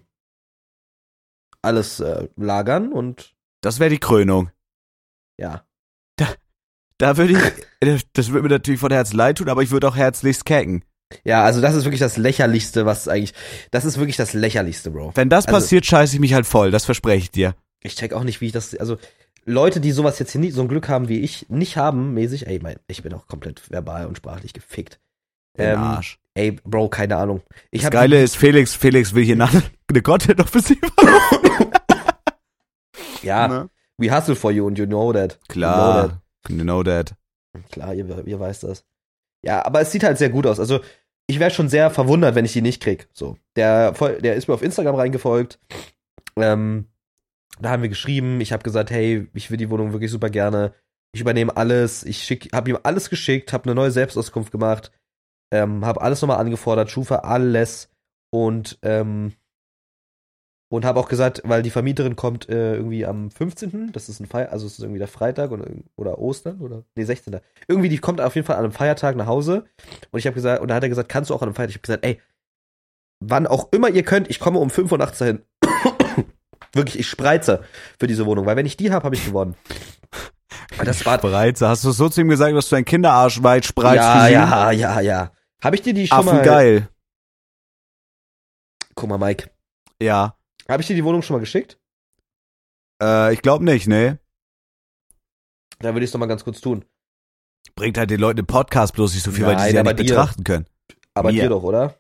[1.61, 4.49] alles äh, lagern und Das wäre die Krönung.
[5.39, 5.63] ja.
[6.97, 9.95] Da würde ich, das würde mir natürlich von Herz leid tun, aber ich würde auch
[9.95, 10.83] herzlichst kecken.
[11.23, 13.33] Ja, also das ist wirklich das Lächerlichste, was eigentlich.
[13.71, 15.13] Das ist wirklich das Lächerlichste, Bro.
[15.15, 16.69] Wenn das Also- passiert, scheiße ich mich halt voll.
[16.69, 17.55] Das verspreche ich dir.
[17.81, 18.75] Ich check auch nicht, wie ich das.
[18.75, 18.97] Also,
[19.45, 22.45] Leute, die sowas jetzt hier nicht, so ein Glück haben wie ich, nicht haben, mäßig,
[22.45, 24.99] ey, mein, ich bin auch komplett verbal und sprachlich gefickt.
[25.57, 26.19] Ähm, Arsch.
[26.35, 27.41] Ey, Bro, keine Ahnung.
[27.71, 29.51] Ich Das Geile ist, Felix, Felix will hier nach
[29.89, 30.79] eine Content-Offensive.
[33.23, 33.69] ja, Ne?
[33.97, 35.33] we hustle for you and you know that.
[35.33, 36.21] You know Klar.
[36.49, 37.13] You know that.
[37.53, 37.71] that.
[37.71, 38.83] Klar, ihr, ihr weiß das.
[39.43, 40.59] Ja, aber es sieht halt sehr gut aus.
[40.59, 40.79] Also,
[41.27, 43.07] ich wäre schon sehr verwundert, wenn ich die nicht krieg.
[43.13, 43.37] So.
[43.55, 45.59] Der, der ist mir auf Instagram reingefolgt.
[46.35, 46.87] Ähm,
[47.59, 48.41] da haben wir geschrieben.
[48.41, 50.73] Ich habe gesagt, hey, ich will die Wohnung wirklich super gerne.
[51.13, 52.03] Ich übernehme alles.
[52.03, 54.91] Ich schick, habe ihm alles geschickt, habe eine neue Selbstauskunft gemacht,
[55.51, 57.89] ähm, habe alles nochmal angefordert, Schufa alles
[58.29, 59.33] und ähm,
[60.71, 63.91] und habe auch gesagt, weil die Vermieterin kommt äh, irgendwie am 15.
[63.91, 65.65] Das ist ein Feier, also es ist irgendwie der Freitag oder,
[65.97, 67.41] oder Ostern oder nee 16.
[67.67, 69.65] Irgendwie die kommt auf jeden Fall an einem Feiertag nach Hause
[70.11, 71.71] und ich habe gesagt und da hat er gesagt, kannst du auch an einem Feiertag?
[71.71, 72.21] Ich habe gesagt, ey,
[73.19, 75.41] wann auch immer ihr könnt, ich komme um 5 Uhr nachts dahin.
[76.73, 77.65] Wirklich, ich spreize
[77.99, 79.55] für diese Wohnung, weil wenn ich die habe, habe ich gewonnen.
[80.75, 81.67] Aber das war Spreize.
[81.67, 83.97] Hast du so zu ihm gesagt, dass du dein Kinderarsch weit spreizt?
[83.97, 85.31] ja, ja, ja, ja.
[85.61, 86.87] Habe ich dir die schon Affen mal geil.
[88.95, 89.49] Guck mal, Mike.
[90.01, 90.35] Ja.
[90.71, 91.77] Habe ich dir die Wohnung schon mal geschickt?
[93.03, 94.19] Äh, ich glaube nicht, ne?
[95.79, 96.85] Dann würde ich es doch mal ganz kurz tun.
[97.75, 99.83] Bringt halt den Leuten im Podcast bloß nicht so viel, weil die Nein, sie ja
[99.83, 100.03] nicht dir.
[100.05, 100.65] betrachten können.
[101.13, 101.43] Aber Mir.
[101.43, 101.99] dir doch, oder?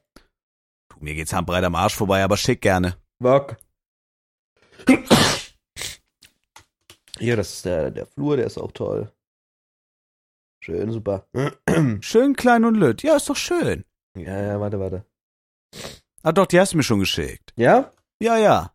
[0.89, 2.95] Du, mir geht's handbreit am Arsch vorbei, aber schick gerne.
[3.19, 3.57] Work.
[7.19, 9.11] Hier, das ist der, der Flur, der ist auch toll.
[10.63, 11.27] Schön, super.
[11.99, 13.03] Schön klein und lütt.
[13.03, 13.83] Ja, ist doch schön.
[14.15, 15.05] Ja, ja, warte, warte.
[16.23, 17.51] Ah doch, die hast du mir schon geschickt.
[17.57, 17.91] Ja?
[18.21, 18.71] Ja, ja.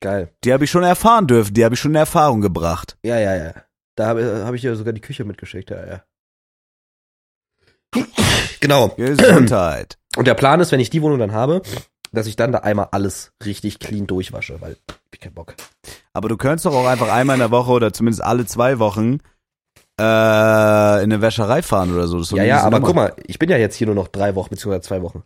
[0.00, 0.34] Geil.
[0.44, 1.54] Die habe ich schon erfahren dürfen.
[1.54, 2.98] Die habe ich schon in Erfahrung gebracht.
[3.02, 3.54] Ja, ja, ja.
[3.96, 6.04] Da habe hab ich ja sogar die Küche mitgeschickt, ja, ja.
[8.60, 8.88] Genau.
[8.88, 9.98] Gesundheit.
[10.16, 11.62] Und der Plan ist, wenn ich die Wohnung dann habe,
[12.12, 14.76] dass ich dann da einmal alles richtig clean durchwasche, weil
[15.12, 15.54] ich keinen Bock.
[16.12, 19.20] Aber du könntest doch auch einfach einmal in der Woche oder zumindest alle zwei Wochen
[19.98, 20.02] äh,
[21.02, 22.36] in eine Wäscherei fahren oder so.
[22.36, 24.82] Ja, ja, aber guck mal, ich bin ja jetzt hier nur noch drei Wochen, beziehungsweise
[24.82, 25.22] zwei Wochen.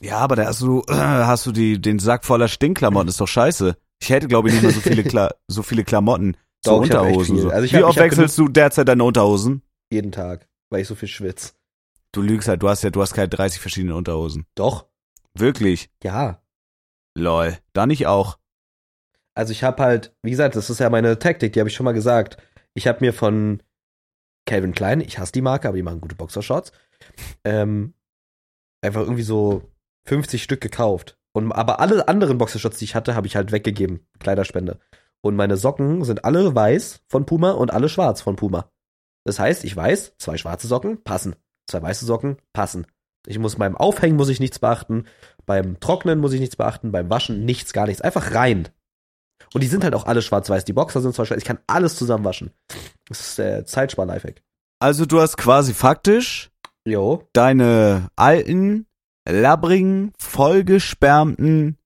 [0.00, 3.08] Ja, aber da hast du, äh, hast du die, den Sack voller Stinkklamotten.
[3.08, 3.76] Ist doch scheiße.
[4.00, 6.36] Ich hätte, glaube ich, nicht mehr so viele, Kla so viele Klamotten.
[6.64, 7.34] So Doch, ich Unterhosen.
[7.36, 7.42] viel.
[7.42, 7.50] So.
[7.50, 9.62] Also ich Wie hab- oft ich hab wechselst du derzeit deine Unterhosen?
[9.92, 11.54] Jeden Tag, weil ich so viel schwitz.
[12.12, 14.46] Du lügst halt, du hast ja, du hast keine 30 verschiedene Unterhosen.
[14.54, 14.86] Doch.
[15.34, 15.90] Wirklich?
[16.02, 16.42] Ja.
[17.16, 17.58] Lol.
[17.74, 18.38] Da nicht auch.
[19.34, 21.84] Also ich habe halt, wie gesagt, das ist ja meine Taktik, die habe ich schon
[21.84, 22.38] mal gesagt.
[22.74, 23.62] Ich habe mir von
[24.46, 26.72] Calvin Klein, ich hasse die Marke, aber die machen gute Boxershorts,
[27.44, 27.94] ähm,
[28.82, 29.62] einfach irgendwie so
[30.06, 31.18] 50 Stück gekauft.
[31.32, 34.06] Und, aber alle anderen Boxershorts, die ich hatte, habe ich halt weggegeben.
[34.18, 34.78] Kleiderspende.
[35.20, 38.70] Und meine Socken sind alle weiß von Puma und alle schwarz von Puma.
[39.24, 41.36] Das heißt, ich weiß, zwei schwarze Socken passen.
[41.66, 42.86] Zwei weiße Socken passen.
[43.26, 45.04] Ich muss beim Aufhängen muss ich nichts beachten,
[45.44, 48.00] beim Trocknen muss ich nichts beachten, beim Waschen nichts, gar nichts.
[48.00, 48.68] Einfach rein.
[49.52, 50.64] Und die sind halt auch alle schwarz-weiß.
[50.64, 52.52] Die Boxer sind zwar schwarz, ich kann alles zusammen waschen.
[53.08, 54.42] Das ist der Zeitspar-Lifehack.
[54.80, 56.50] Also du hast quasi faktisch
[56.88, 57.28] Jo.
[57.32, 58.86] deine alten,
[59.28, 61.78] labbrigen, vollgesperrten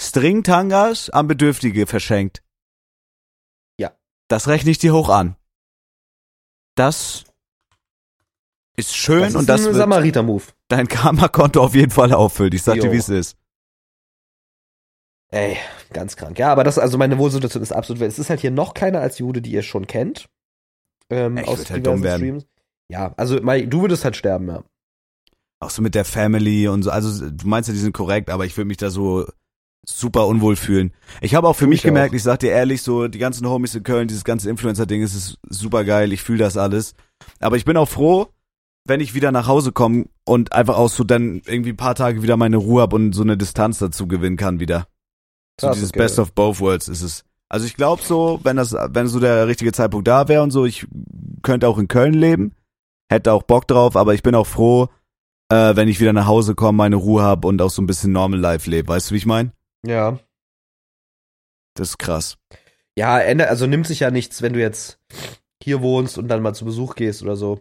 [0.00, 2.42] Stringtangas an Bedürftige verschenkt.
[3.78, 3.92] Ja.
[4.28, 5.36] Das rechne ich dir hoch an.
[6.74, 7.24] Das
[8.76, 10.44] ist schön Das ist und das ein wird Samariter-Move.
[10.68, 12.52] dein Karma-Konto auf jeden Fall auffüllt.
[12.52, 12.82] Ich sag Jo.
[12.82, 13.36] dir, wie es ist.
[15.30, 15.56] Ey,
[15.92, 16.38] ganz krank.
[16.38, 19.18] Ja, aber das, also meine Wohlsituation ist absolut, es ist halt hier noch kleiner als
[19.18, 20.28] Hude, die ihr schon kennt.
[21.10, 22.18] Ähm, Ich aus halt diversen dumm werden.
[22.20, 22.46] Streams.
[22.88, 24.62] Ja, also Mai, du würdest halt sterben, ja.
[25.60, 26.90] Auch so mit der Family und so.
[26.90, 29.26] Also du meinst ja, die sind korrekt, aber ich würde mich da so
[29.88, 30.92] super unwohl fühlen.
[31.20, 32.16] Ich habe auch für Tu mich ich gemerkt, auch.
[32.16, 35.38] ich sag dir ehrlich, so die ganzen Homies in Köln, dieses ganze Influencer-Ding, es ist
[35.48, 36.94] super geil, ich fühle das alles.
[37.40, 38.28] Aber ich bin auch froh,
[38.84, 42.22] wenn ich wieder nach Hause komme und einfach auch so dann irgendwie ein paar Tage
[42.22, 44.86] wieder meine Ruhe hab und so eine Distanz dazu gewinnen kann wieder.
[45.60, 46.00] So dieses okay.
[46.00, 47.24] Best of both worlds ist es.
[47.48, 50.66] Also ich glaube so, wenn das, wenn so der richtige Zeitpunkt da wäre und so,
[50.66, 50.86] ich
[51.42, 52.52] könnte auch in Köln leben,
[53.10, 54.88] hätte auch Bock drauf, aber ich bin auch froh,
[55.50, 58.12] äh, wenn ich wieder nach Hause komme, meine Ruhe habe und auch so ein bisschen
[58.12, 58.88] Normal Life lebe.
[58.88, 59.52] Weißt du, wie ich meine?
[59.84, 60.18] Ja.
[61.74, 62.36] Das ist krass.
[62.98, 64.98] Ja, also nimmt sich ja nichts, wenn du jetzt
[65.62, 67.60] hier wohnst und dann mal zu Besuch gehst oder so.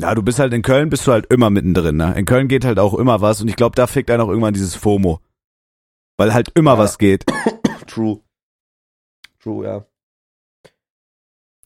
[0.00, 2.14] Ja, du bist halt in Köln, bist du halt immer mittendrin, ne?
[2.16, 4.54] In Köln geht halt auch immer was und ich glaube, da fickt einen auch irgendwann
[4.54, 5.20] dieses FOMO.
[6.16, 6.78] Weil halt immer Ja.
[6.78, 7.26] was geht.
[7.86, 8.20] True.
[9.40, 9.86] True, ja.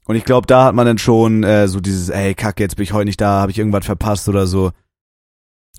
[0.07, 2.83] Und ich glaube, da hat man dann schon äh, so dieses, ey, kacke, jetzt bin
[2.85, 4.73] ich heute nicht da, habe ich irgendwas verpasst oder so.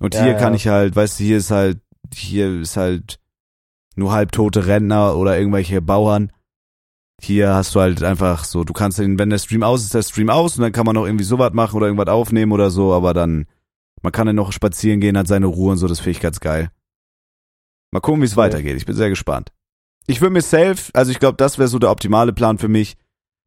[0.00, 0.38] Und Ja, hier ja.
[0.38, 1.78] kann ich halt, weißt du, hier ist halt,
[2.12, 3.20] hier ist halt
[3.96, 6.32] nur halbtote Rentner oder irgendwelche Bauern.
[7.22, 10.02] Hier hast du halt einfach so, du kannst den, wenn der Stream aus ist, der
[10.02, 12.92] Stream aus und dann kann man noch irgendwie sowas machen oder irgendwas aufnehmen oder so,
[12.92, 13.46] aber dann,
[14.02, 16.40] man kann dann noch spazieren gehen, hat seine Ruhe und so, das finde ich ganz
[16.40, 16.70] geil.
[17.92, 18.40] Mal gucken, wie es Okay.
[18.40, 18.76] weitergeht.
[18.76, 19.52] Ich bin sehr gespannt.
[20.06, 22.96] Ich würde mir safe, also ich glaube, das wäre so der optimale Plan für mich.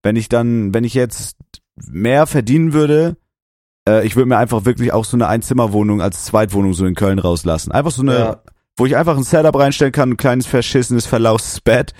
[0.07, 1.35] Wenn ich dann, wenn ich jetzt
[1.75, 3.17] mehr verdienen würde,
[3.85, 7.19] äh, ich würde mir einfach wirklich auch so eine Einzimmerwohnung als Zweitwohnung so in Köln
[7.19, 7.73] rauslassen.
[7.73, 8.41] Einfach so eine, ja.
[8.77, 11.93] wo ich einfach ein Setup reinstellen kann, ein kleines verschissenes, verlauftes Bett.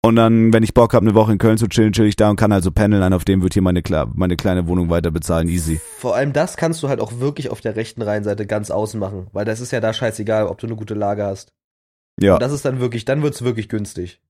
[0.00, 2.30] Und dann, wenn ich Bock habe, eine Woche in Köln zu chillen, chill ich da
[2.30, 3.02] und kann also pendeln.
[3.02, 3.82] An auf dem wird hier meine,
[4.14, 5.48] meine kleine Wohnung weiter bezahlen.
[5.48, 5.80] Easy.
[5.98, 9.26] Vor allem das kannst du halt auch wirklich auf der rechten Rheinseite ganz außen machen,
[9.32, 11.52] weil das ist ja da scheißegal, ob du eine gute Lage hast.
[12.20, 12.34] Ja.
[12.34, 14.20] Und das ist dann wirklich, dann wird's wirklich günstig.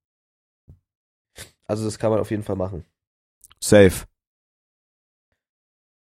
[1.66, 2.84] Also das kann man auf jeden Fall machen.
[3.68, 4.06] Safe.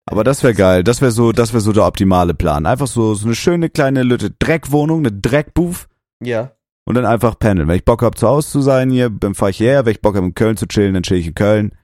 [0.07, 0.83] Aber das wäre geil.
[0.83, 2.65] Das wäre so, das wäre so der optimale Plan.
[2.65, 5.87] Einfach so, so eine schöne kleine Lütte Dreckwohnung, eine Dreckbooth
[6.21, 6.51] Ja.
[6.85, 7.67] und dann einfach pendeln.
[7.67, 9.85] Wenn ich Bock hab, zu Hause zu sein hier, dann fahr ich hierher.
[9.85, 11.75] Wenn ich Bock hab, in Köln zu chillen, dann chill ich in Köln.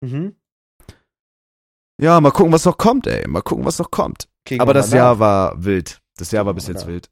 [0.00, 0.34] Mhm.
[2.00, 3.26] Ja, mal gucken, was noch kommt, ey.
[3.28, 4.28] Mal gucken, was noch kommt.
[4.44, 5.20] Kriegen Aber das Jahr nach.
[5.20, 6.00] war wild.
[6.16, 7.10] Das Jahr war bis jetzt wild.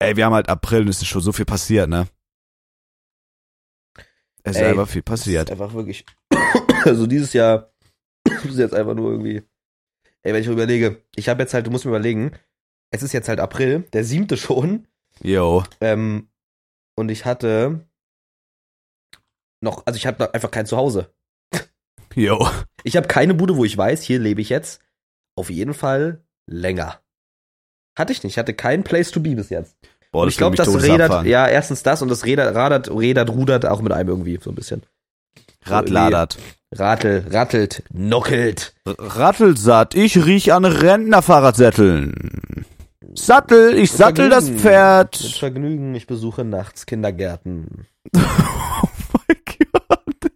[0.00, 2.06] Ey, wir haben halt April und es ist schon so viel passiert, ne?
[4.44, 5.48] Es ist Ey, einfach viel passiert.
[5.48, 6.04] Ist einfach wirklich.
[6.84, 7.72] also dieses Jahr
[8.44, 9.42] ist jetzt einfach nur irgendwie.
[10.22, 12.32] Ey, wenn ich überlege, ich habe jetzt halt, du musst mir überlegen,
[12.92, 14.86] es ist jetzt halt April, der siebte schon,
[15.20, 15.64] Yo.
[15.80, 16.28] ähm,
[16.94, 17.86] und ich hatte
[19.60, 21.12] noch, also ich noch einfach kein Zuhause.
[22.14, 22.48] Yo.
[22.84, 24.82] Ich habe keine Bude, wo ich weiß, hier lebe ich jetzt
[25.36, 27.00] auf jeden Fall länger.
[27.96, 29.76] Hatte ich nicht, ich hatte keinen Place to be bis jetzt.
[30.12, 33.64] Boah, das ich glaube, das Rädert, ja, erstens das und das Rädert, radert, Rädert, rudert
[33.64, 34.82] auch mit einem irgendwie, so ein bisschen.
[35.64, 36.38] Radladert.
[36.74, 38.74] Ratel, rattelt, nockelt.
[38.86, 42.66] Rattelsatt, ich riech an Rentnerfahrradsätteln.
[43.14, 44.54] Sattel, ich Mit sattel das Vergnügen.
[44.54, 45.16] Mit Pferd.
[45.38, 47.86] Vergnügen, ich besuche nachts Kindergärten.
[48.84, 48.88] Oh
[49.28, 50.32] mein Gott.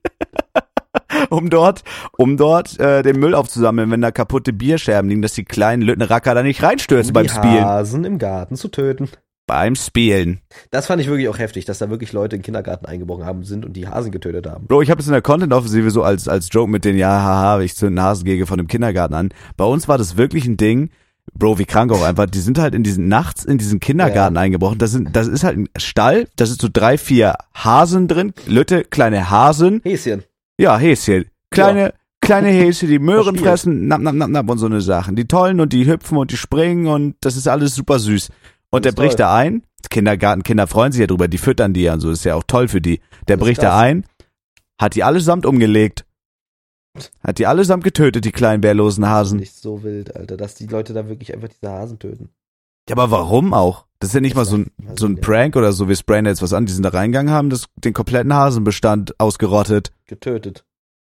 [1.30, 1.82] um dort,
[2.16, 6.34] um dort äh, den Müll aufzusammeln, wenn da kaputte Bierscherben liegen, dass die kleinen Lüttenracker
[6.34, 7.64] da nicht reinstürzen Um beim die Spielen.
[7.64, 9.08] Hasen im Garten zu töten.
[9.46, 10.40] Beim Spielen.
[10.70, 13.44] Das fand ich wirklich auch heftig, dass da wirklich Leute in den Kindergarten eingebrochen haben
[13.44, 14.66] sind und die Hasen getötet haben.
[14.66, 17.60] Bro, ich habe das in der Content-Offensive so als, als Joke mit den, ja, haha,
[17.60, 19.28] ich zünd einen Hasengege von dem Kindergarten an.
[19.56, 20.90] Bei uns war das wirklich ein Ding,
[21.34, 22.26] Bro, wie krank auch einfach.
[22.26, 24.78] Die sind halt in diesen, nachts in diesen Kindergarten eingebrochen.
[24.78, 28.84] Das sind, das ist halt ein Stall, da sind so drei, vier Hasen drin, Lütte,
[28.84, 29.80] kleine Hasen.
[29.82, 30.22] Häschen.
[30.58, 31.26] Ja, Häschen.
[31.50, 35.16] Kleine, kleine Häschen, die Möhren fressen, napp, napp, napp, napp und so eine Sachen.
[35.16, 38.30] Die tollen und die hüpfen und die springen und das ist alles super süß.
[38.70, 39.26] Und der Das ist bricht toll.
[39.26, 39.62] da ein.
[39.90, 42.42] Kindergarten, Kinder freuen sich ja drüber, die füttern die ja und so, ist ja auch
[42.46, 42.98] toll für die.
[43.28, 43.80] Der Das ist bricht da krass.
[43.82, 44.04] ein,
[44.80, 46.04] hat die allesamt umgelegt.
[47.22, 49.38] Hat die allesamt getötet, die kleinen wehrlosen Hasen.
[49.38, 52.30] Nicht so wild, Alter, dass die Leute da wirklich einfach diese Hasen töten.
[52.88, 53.84] Ja, aber warum auch?
[53.98, 56.30] Das ist ja nicht mal so ein, so ein Prank oder so, wir sprayen da
[56.30, 56.66] jetzt was an.
[56.66, 59.92] Die sind da reingegangen, haben das, den kompletten Hasenbestand ausgerottet.
[60.06, 60.64] Getötet.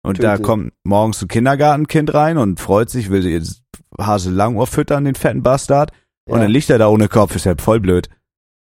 [0.04, 0.42] Und da Töte.
[0.42, 3.62] kommt morgens ein Kindergartenkind rein und freut sich, will jetzt
[3.98, 5.92] Hase Langohr füttern, den fetten Bastard.
[6.26, 8.08] Und Ja, dann liegt er da ohne Kopf, ist ja voll blöd.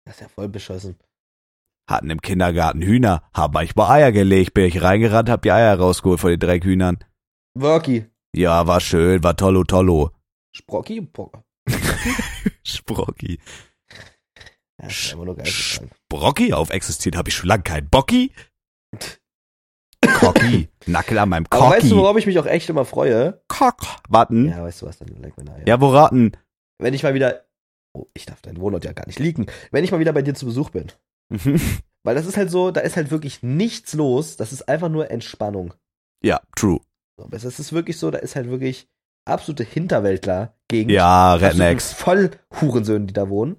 [0.04, 0.96] das ist ja voll beschossen.
[1.88, 6.20] Hatten im Kindergarten Hühner, haben manchmal Eier gelegt, bin ich reingerannt, hab die Eier rausgeholt
[6.20, 6.98] von den Dreckhühnern.
[7.54, 8.06] Worky.
[8.34, 10.10] Ja, war schön, war tollo tollo.
[10.54, 11.08] Sprocki?
[12.64, 13.38] Sprocki.
[14.82, 14.88] Ja.
[16.08, 16.52] Brocki?
[16.52, 18.32] Auf existiert habe ich schon lange keinen Bocki.
[20.02, 20.68] Cocki.
[20.86, 23.42] Nackel an meinem Aber weißt du, worauf ich mich auch echt immer freue?
[23.48, 23.80] Cock.
[24.08, 24.48] Warten.
[24.48, 25.80] Ja, Ja, weißt du was, dann leck mir nachher.
[25.80, 26.32] wo raten?
[26.78, 27.45] Wenn ich mal wieder.
[27.96, 29.46] Oh, ich darf deinen Wohnort ja gar nicht leaken.
[29.70, 30.88] Wenn ich mal wieder bei dir zu Besuch bin.
[32.04, 34.36] Weil das ist halt so, da ist halt wirklich nichts los.
[34.36, 35.72] Das ist einfach nur Entspannung.
[36.22, 36.80] ja, true.
[37.18, 38.88] Aber Es ist wirklich so, da ist halt wirklich
[39.26, 41.92] absolute Hinterwäldler gegen Ja, Rednecks.
[41.94, 42.30] voll
[42.60, 43.56] Hurensöhne, die da wohnen.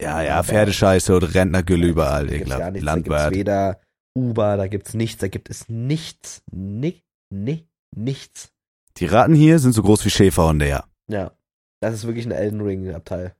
[0.00, 2.26] Ja, ja, Pferdescheiße und Rentnergülle überall.
[2.26, 2.72] Gar Ekelhaft.
[2.72, 2.86] nichts.
[2.86, 3.34] Da gibt's Landwirt.
[3.34, 3.80] weder
[4.16, 6.42] Uber, da gibt's nichts, da gibt es nichts.
[6.52, 8.52] Ni, ni, nichts.
[8.98, 10.84] Die Ratten hier sind so groß wie Schäferhunde, ja.
[11.10, 11.32] Ja.
[11.80, 13.34] Das ist wirklich ein Elden Ring-Abteil.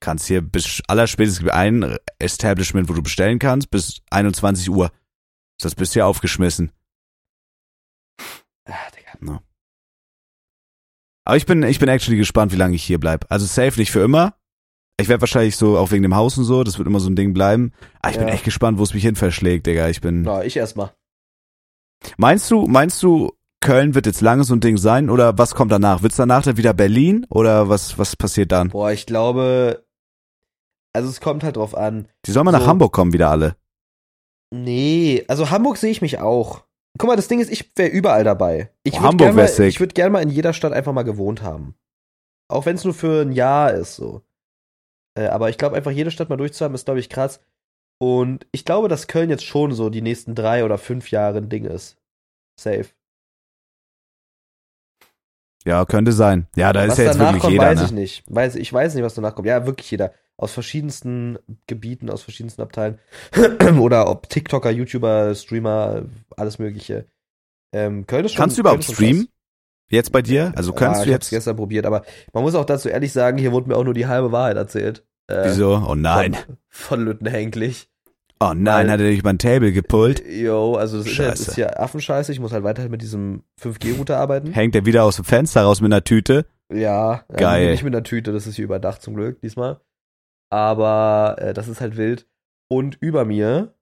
[0.00, 4.86] Kannst hier bis allerspätestens ein Establishment, wo du bestellen kannst, bis 21 Uhr.
[5.58, 6.70] Ist das bisher aufgeschmissen.
[8.64, 9.42] Ah, Digga.
[11.24, 13.26] Aber ich bin, ich bin actually gespannt, wie lange ich hier bleib.
[13.30, 14.34] Also safe nicht für immer.
[15.00, 17.16] Ich werde wahrscheinlich so, auch wegen dem Haus und so, das wird immer so ein
[17.16, 17.72] Ding bleiben.
[18.00, 18.34] Aber ich bin Ja.
[18.34, 19.88] echt gespannt, wo es mich hin verschlägt, Digga.
[19.88, 20.22] Ich bin.
[20.22, 20.92] Na, ich erstmal.
[22.16, 25.72] Meinst du, meinst du, Köln wird jetzt lange so ein Ding sein oder was kommt
[25.72, 26.02] danach?
[26.02, 28.68] Wird's danach dann wieder Berlin oder was, was passiert dann?
[28.68, 29.84] Boah, ich glaube.
[30.94, 32.08] Also es kommt halt drauf an.
[32.26, 32.66] Die sollen mal nach So.
[32.66, 33.56] Hamburg kommen wieder alle.
[34.50, 36.64] Nee, also Hamburg sehe ich mich auch.
[36.98, 38.72] Guck mal, das Ding ist, ich wäre überall dabei.
[38.82, 39.68] Ich Oh, Hamburg gern wär mal, sick.
[39.68, 41.74] Ich würde gerne mal in jeder Stadt einfach mal gewohnt haben.
[42.50, 44.22] Auch wenn es nur für ein Jahr ist, so.
[45.14, 47.40] Äh, aber ich glaube, einfach jede Stadt mal durchzuhaben, ist, glaube ich, krass.
[48.00, 51.50] Und ich glaube, dass Köln jetzt schon so die nächsten drei oder fünf Jahre ein
[51.50, 51.98] Ding ist.
[52.58, 52.86] Safe.
[55.68, 56.46] Ja, könnte sein.
[56.56, 57.84] Ja, da was ist ja jetzt wirklich kommt, jeder, weiß ne?
[57.84, 58.24] ich nicht.
[58.26, 59.46] Weiß, ich weiß nicht, was danach kommt.
[59.46, 60.12] Ja, wirklich jeder.
[60.38, 62.98] Aus verschiedensten Gebieten, aus verschiedensten Abteilen.
[63.78, 66.06] Oder ob TikToker, YouTuber, Streamer,
[66.38, 67.04] alles Mögliche.
[67.74, 69.28] Ähm, schon, Kannst du überhaupt streamen?
[69.90, 70.52] Jetzt bei dir?
[70.56, 71.28] Also kannst ah, du ich jetzt?
[71.28, 72.02] gestern probiert, aber
[72.32, 75.04] man muss auch dazu ehrlich sagen, hier wurde mir auch nur die halbe Wahrheit erzählt.
[75.26, 75.84] Äh, Wieso?
[75.86, 76.32] Oh nein.
[76.34, 77.90] Von, von Lütten Henklich.
[78.40, 80.22] Oh nein, Weil- hat er dich mein Table gepullt?
[80.26, 81.50] Jo, also das Internet Scheiße.
[81.50, 82.30] ist hier Affenscheiße.
[82.32, 84.52] Ich muss halt weiterhin mit diesem 5G-Router arbeiten.
[84.52, 86.46] Hängt er wieder aus dem Fenster raus mit einer Tüte?
[86.72, 87.64] Ja, Geil.
[87.64, 89.80] Ähm, nicht mit einer Tüte, das ist hier überdacht zum Glück diesmal.
[90.50, 92.26] Aber äh, das ist halt wild.
[92.70, 93.74] Und über mir,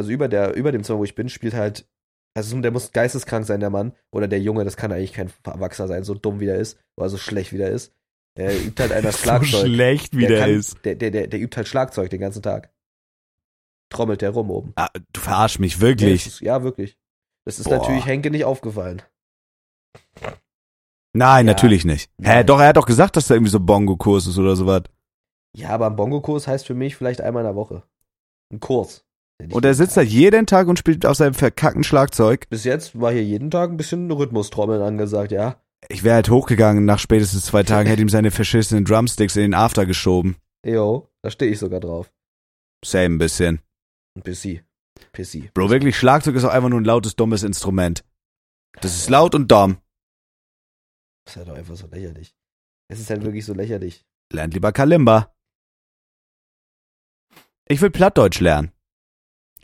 [0.00, 1.88] also über der, über dem Zimmer, wo ich bin, spielt halt,
[2.36, 3.92] also der muss geisteskrank sein, der Mann.
[4.12, 7.08] Oder der Junge, das kann eigentlich kein Erwachsener sein, so dumm wie der ist, oder
[7.08, 7.92] so schlecht wie der ist.
[8.36, 9.50] Er übt halt einer Schlagzeug.
[9.50, 10.84] So schlecht wie der, der, kann, ist.
[10.84, 12.70] Der, der, der, der übt halt Schlagzeug den ganzen Tag.
[13.90, 14.72] Trommelt der rum oben.
[14.76, 16.24] Ah, du verarsch mich Ja, wirklich.
[16.24, 16.98] das ist, ja, wirklich.
[17.46, 17.78] Das ist Boah.
[17.78, 19.02] natürlich Henke nicht aufgefallen.
[21.14, 21.52] Nein, Ja.
[21.52, 22.10] natürlich nicht.
[22.22, 24.82] Hä, doch, er hat doch gesagt, dass da irgendwie so Bongo-Kurs ist oder sowas.
[25.56, 27.82] Ja, aber ein Bongo-Kurs heißt für mich vielleicht einmal in der Woche.
[28.52, 29.04] Ein Kurs.
[29.52, 32.48] Und er sitzt da jeden Tag und spielt auf seinem verkackten Schlagzeug.
[32.50, 35.56] Bis jetzt war hier jeden Tag ein bisschen Rhythmustrommeln angesagt, ja.
[35.88, 39.54] Ich wäre halt hochgegangen nach spätestens zwei Tagen, hätte ihm seine verschissenen Drumsticks in den
[39.54, 40.36] After geschoben.
[40.66, 42.10] Jo, da stehe ich sogar drauf.
[42.84, 43.60] Same ein bisschen.
[44.18, 44.64] Ein Pissy.
[45.12, 45.48] Pissy.
[45.54, 48.04] Bro, wirklich, Schlagzeug ist auch einfach nur ein lautes, dummes Instrument.
[48.80, 49.78] Das ist laut und dumm.
[51.24, 52.34] Das ist halt doch einfach so lächerlich.
[52.88, 54.04] Es ist halt wirklich so lächerlich.
[54.32, 55.32] Lernt lieber Kalimba.
[57.68, 58.72] Ich will Plattdeutsch lernen.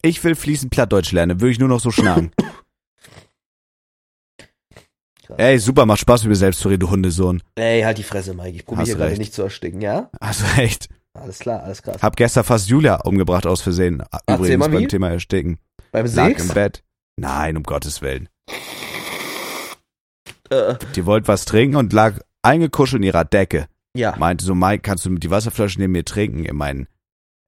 [0.02, 2.30] Ich will fließend Plattdeutsch lernen, dann würde ich nur noch so schnacken.
[5.36, 7.42] Ey, super, macht Spaß, mit mir selbst zu reden, du Hundesohn.
[7.56, 8.56] Ey, halt die Fresse, Mike.
[8.56, 10.10] Ich probiere gerade nicht zu ersticken, ja?
[10.20, 10.88] Also echt.
[11.14, 12.02] Alles klar, alles krass.
[12.02, 14.02] Hab gestern fast Julia umgebracht aus Versehen.
[14.28, 14.76] Übrigens mal wie.
[14.76, 15.58] beim Thema Ersticken.
[15.92, 16.48] Beim Lag Sex?
[16.48, 16.82] im Bett.
[17.16, 18.28] Nein, um Gottes Willen.
[20.50, 23.68] Äh, Die wollte was trinken und lag eingekuschelt in ihrer Decke.
[23.96, 24.14] ja.
[24.18, 26.88] Meinte so, Mike, kannst du die Wasserflasche neben mir trinken, in meinen,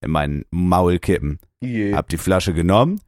[0.03, 1.41] in meinen Maul kippen.
[1.61, 1.95] Je.
[1.95, 3.01] Hab die Flasche genommen,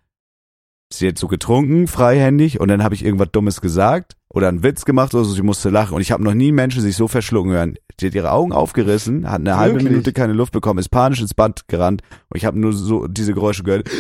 [0.93, 4.85] sie hat so getrunken, freihändig, und dann habe ich irgendwas Dummes gesagt oder einen Witz
[4.85, 5.95] gemacht oder so, sie musste lachen.
[5.95, 7.75] Und ich habe noch nie Menschen sich so verschlucken hören.
[8.01, 9.91] Die hat ihre Augen aufgerissen, hat eine halbe Wirklich?
[9.91, 13.35] Minute keine Luft bekommen, ist panisch ins Band gerannt und ich habe nur so diese
[13.35, 13.91] Geräusche gehört.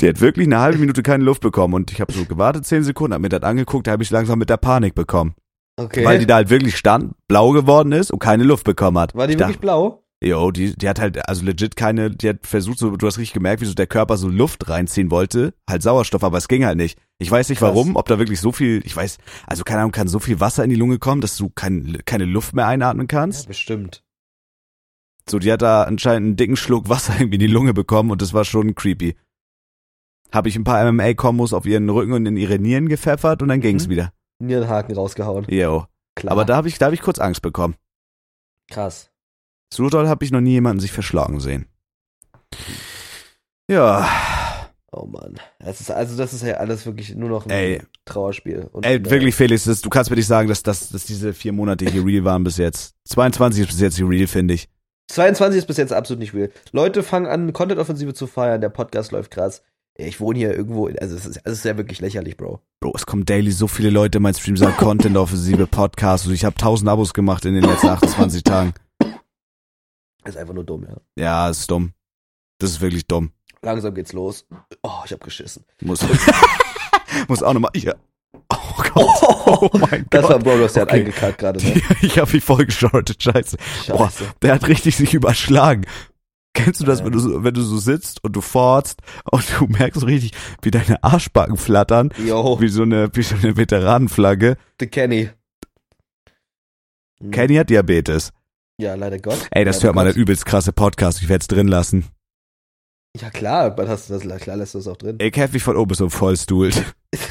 [0.00, 2.84] Die hat wirklich eine halbe Minute keine Luft bekommen und ich habe so gewartet, zehn
[2.84, 5.34] Sekunden, hab mir das angeguckt, da habe ich langsam mit der Panik bekommen.
[5.76, 6.04] Okay.
[6.04, 9.16] Weil die da halt wirklich stand, blau geworden ist und keine Luft bekommen hat.
[9.16, 10.04] War die ich wirklich blau?
[10.20, 13.34] Jo, die, die hat halt, also legit keine, die hat versucht, so, du hast richtig
[13.34, 16.76] gemerkt, wie so der Körper so Luft reinziehen wollte, halt Sauerstoff, aber es ging halt
[16.76, 16.98] nicht.
[17.18, 17.68] Ich weiß nicht Krass.
[17.68, 20.64] warum, ob da wirklich so viel, ich weiß, also keine Ahnung, kann so viel Wasser
[20.64, 23.46] in die Lunge kommen, dass du kein, keine Luft mehr einatmen Ja, kannst.
[23.46, 24.02] bestimmt.
[25.30, 28.20] So, die hat da anscheinend einen dicken Schluck Wasser irgendwie in die Lunge bekommen und
[28.20, 29.14] das war schon creepy.
[30.32, 33.60] Habe ich ein paar MMA-Kombos auf ihren Rücken und in ihre Nieren gepfeffert und dann
[33.60, 33.90] ging's Mhm.
[33.90, 34.12] wieder.
[34.40, 35.46] Nierenhaken rausgehauen.
[35.48, 35.86] Jo.
[36.16, 36.32] Klar.
[36.32, 37.76] Aber da habe ich, da habe ich kurz Angst bekommen.
[38.70, 39.10] Krass.
[39.72, 41.66] So doll habe ich noch nie jemanden sich verschlagen sehen.
[43.70, 44.08] Ja,
[44.90, 45.38] Oh Mann.
[45.58, 47.82] Das ist, also das ist ja alles wirklich nur noch ein Ey.
[48.06, 48.68] Trauerspiel.
[48.72, 51.52] Und, ey, wirklich Felix, das, du kannst mir nicht sagen, dass, dass, dass diese vier
[51.52, 52.94] Monate hier real waren bis jetzt.
[53.04, 54.68] 22 ist bis jetzt hier real, finde ich.
[55.08, 56.50] 22 ist bis jetzt absolut nicht real.
[56.72, 59.62] Leute fangen an, Content-Offensive zu feiern, der Podcast läuft krass.
[59.94, 62.60] Ich wohne hier irgendwo, also es ist, es ist ja wirklich lächerlich, Bro.
[62.80, 66.44] Bro, es kommen daily so viele Leute in meinen Stream, sagen Content-offensive Podcasts und ich
[66.44, 68.72] habe 1000 Abos gemacht in den letzten 28 Tagen.
[70.28, 70.96] Das ist einfach nur dumm, ja.
[71.16, 71.94] Ja, ist dumm.
[72.58, 73.32] Das ist wirklich dumm.
[73.62, 74.44] Langsam geht's los.
[74.82, 75.64] Oh, ich hab geschissen.
[75.80, 76.00] Muss,
[77.28, 77.94] muss auch nochmal, ja.
[78.52, 80.44] Oh Gott, oh mein Das war Gott.
[80.44, 80.96] Bro, du hast ja Okay.
[80.96, 81.80] eingekackt gerade, ne?
[82.02, 83.56] Ich habe mich voll geschortet, scheiße.
[83.88, 84.24] Boah, Scheiße.
[84.42, 85.86] der hat richtig sich überschlagen.
[86.52, 89.00] Kennst du das, wenn du, so, wenn du so sitzt und du forzt
[89.30, 93.34] und du merkst so richtig, wie deine Arschbacken flattern, Yo, wie so eine, wie so
[93.34, 94.58] eine Veteranenflagge.
[94.78, 95.30] the Kenny.
[97.32, 98.32] Kenny hat Diabetes.
[98.80, 99.48] Ja, leider Gott.
[99.50, 100.14] Ey, das leider hört man, Gott.
[100.14, 101.20] der übelst krasse Podcast.
[101.20, 102.04] Ich werde es drin lassen.
[103.20, 105.16] Ja klar, hast du das, klar lässt du das auch drin.
[105.18, 106.94] Ey, Kev, mich von oben bis um vollstuhlt.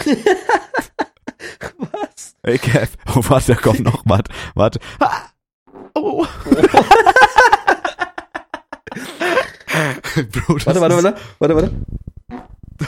[1.77, 2.35] Was?
[2.43, 2.97] Ey, Kev.
[3.15, 4.23] Oh, warte, da kommt noch was.
[4.55, 4.79] Warte.
[4.99, 5.29] Ah!
[5.93, 6.25] Oh.
[10.31, 11.71] Bro, Warte, warte, warte, warte, warte.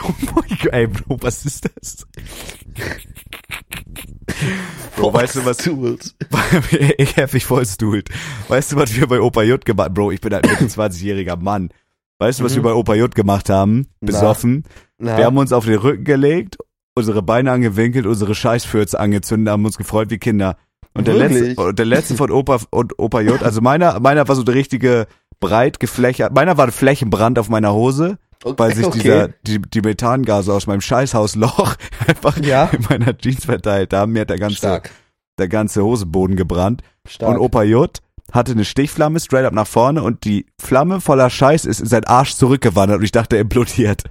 [0.04, 2.06] Oh mein Gott, ey, Bro, was ist das?
[4.96, 5.58] Bro, weißt du was?
[6.98, 8.10] Ich hab mich voll stuhlt.
[8.48, 11.70] Weißt du, was wir bei Opa J gemacht Bro, ich bin ein 28-jähriger Mann.
[12.20, 12.58] Weißt du, was Mhm.
[12.58, 13.88] wir bei Opa J gemacht haben?
[14.02, 14.08] Na.
[14.08, 14.64] Besoffen.
[14.98, 16.58] Na, Wir haben uns auf den Rücken gelegt,
[16.96, 20.58] unsere Beine angewinkelt, unsere Scheißfürze angezündet, haben uns gefreut wie Kinder.
[20.94, 21.42] Und der Wirklich?
[21.50, 24.56] letzte, und der letzte von Opa und Opa J, also meiner, meiner war so der
[24.56, 25.08] richtige
[25.40, 29.00] breit geflächert, meiner war ein Flächenbrand auf meiner Hose, weil sich okay.
[29.00, 31.76] dieser, die, die Methangase aus meinem Scheißhausloch
[32.08, 32.66] einfach Ja.
[32.66, 34.14] in meiner Jeans verteilt haben.
[34.14, 34.92] Mir hat der ganze, Stark.
[35.38, 36.82] der ganze Hoseboden gebrannt.
[37.08, 37.32] Stark.
[37.32, 37.92] Und Opa J
[38.32, 42.04] hatte eine Stichflamme straight up nach vorne und die Flamme voller Scheiß ist in sein
[42.06, 44.04] Arsch zurückgewandert und ich dachte, er implodiert.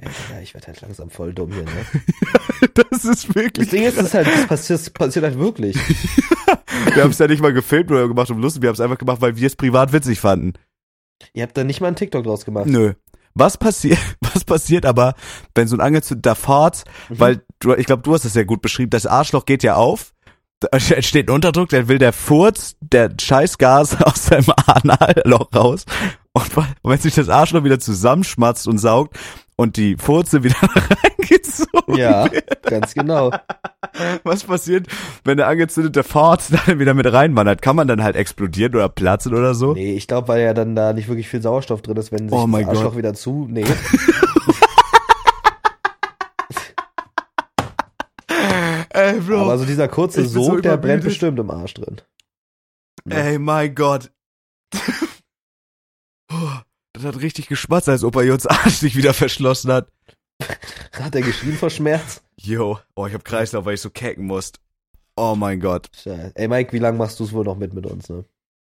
[0.00, 1.70] Digga, ich werde halt langsam voll dumm hier, ne?
[2.74, 3.70] Das ist Das wirklich.
[3.70, 5.76] Ding ist, das ist halt, das passiert, das passiert halt wirklich.
[6.94, 8.62] Wir haben es ja nicht mal gefilmt oder gemacht, um lustig.
[8.62, 10.54] Wir haben es einfach gemacht, weil wir es privat witzig fanden.
[11.32, 12.66] Ihr habt da nicht mal einen TikTok draus gemacht.
[12.66, 12.94] Nö.
[13.34, 15.14] Was passiert, was passiert aber,
[15.54, 17.20] wenn so ein angezündeter Fahrt, Mhm.
[17.20, 20.12] weil du, ich glaube, du hast das sehr gut beschrieben, das Arschloch geht ja auf,
[20.60, 25.84] da entsteht ein Unterdruck, dann will der Furz, der Scheißgas aus seinem Analloch raus
[26.32, 29.16] und, und wenn sich das Arschloch wieder zusammenschmatzt und saugt
[29.56, 30.56] und die Furze wieder
[31.30, 32.28] reingezogen Ja,
[32.62, 33.30] ganz genau.
[34.24, 34.86] Was passiert,
[35.24, 37.62] wenn der angezündete Fahrt dann wieder mit reinwandert?
[37.62, 39.74] Kann man dann halt explodieren oder platzen oder so?
[39.74, 42.38] Nee, ich glaube, weil ja dann da nicht wirklich viel Sauerstoff drin ist, wenn sich
[42.38, 42.98] Oh mein das Arschloch Gott.
[42.98, 43.46] wieder zu.
[43.50, 43.64] Nee.
[48.90, 49.40] Ey, Bro.
[49.42, 52.00] Aber so dieser kurze ich bin so Sog, der brennt bestimmt im Arsch drin.
[53.08, 54.10] Ey, mein Gott.
[56.32, 56.36] Oh,
[56.92, 59.88] das hat richtig geschmatzt, als Opa Jons Arsch sich wieder verschlossen hat.
[60.92, 62.22] Hat er geschrien vor Schmerz?
[62.36, 64.60] Yo, oh, ich hab Kreislauf, weil ich so kecken musste.
[65.16, 65.88] Oh mein Gott.
[66.02, 66.32] Scheiße.
[66.34, 68.24] Ey, Mike, wie lange machst du es wohl noch mit mit uns, ne?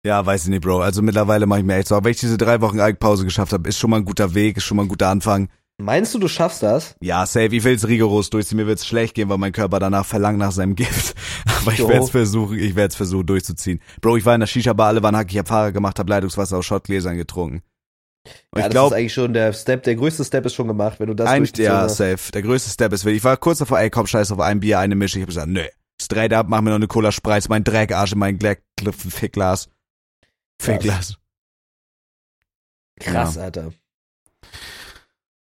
[0.04, 0.80] Ja, weiß ich nicht, Bro.
[0.80, 1.96] Also mittlerweile mache ich mir echt so.
[2.04, 4.64] Wenn ich diese drei Wochen Alkpause geschafft habe, ist schon mal ein guter Weg, ist
[4.64, 5.48] schon mal ein guter Anfang.
[5.78, 6.94] Meinst du, du schaffst das?
[7.00, 8.58] Ja, safe, ich will's rigoros durchziehen.
[8.58, 11.16] Mir wird's schlecht gehen, weil mein Körper danach verlangt nach seinem Gift.
[11.62, 11.88] Aber ich Jo.
[11.88, 13.80] werd's versuchen, ich werd's versuchen durchzuziehen.
[14.00, 16.58] Bro, ich war in der Shisha-Bar, alle waren hack, ich hab Fahrer gemacht, hab Leitungswasser
[16.58, 17.62] aus Schottgläsern getrunken.
[18.50, 20.66] Und ja, ich das glaube, ist eigentlich schon der Step, der größte Step ist schon
[20.68, 21.96] gemacht, wenn du das Eigentlich, ja, hast.
[21.98, 22.32] safe.
[22.32, 24.94] Der größte Step ist, ich war kurz davor, ey, komm, scheiß auf ein Bier, eine
[24.94, 25.18] Mische.
[25.18, 25.64] Ich hab gesagt, nö.
[26.00, 29.68] Straight up, mach mir noch eine Cola Spreiz, mein Dreckarsch in mein Gla- Gl- Fickglas.
[30.60, 31.16] Fickglas.
[33.00, 33.72] Krass, Alter.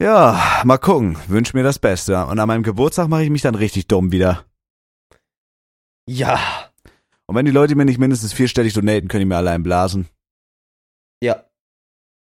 [0.01, 1.17] Ja, mal gucken.
[1.29, 2.27] Wünsch mir das Beste.
[2.27, 4.45] Und an meinem Geburtstag mache ich mich dann richtig dumm wieder.
[6.07, 6.41] Ja.
[7.27, 10.09] Und wenn die Leute mir nicht mindestens vierstellig donaten, können die mir allein blasen.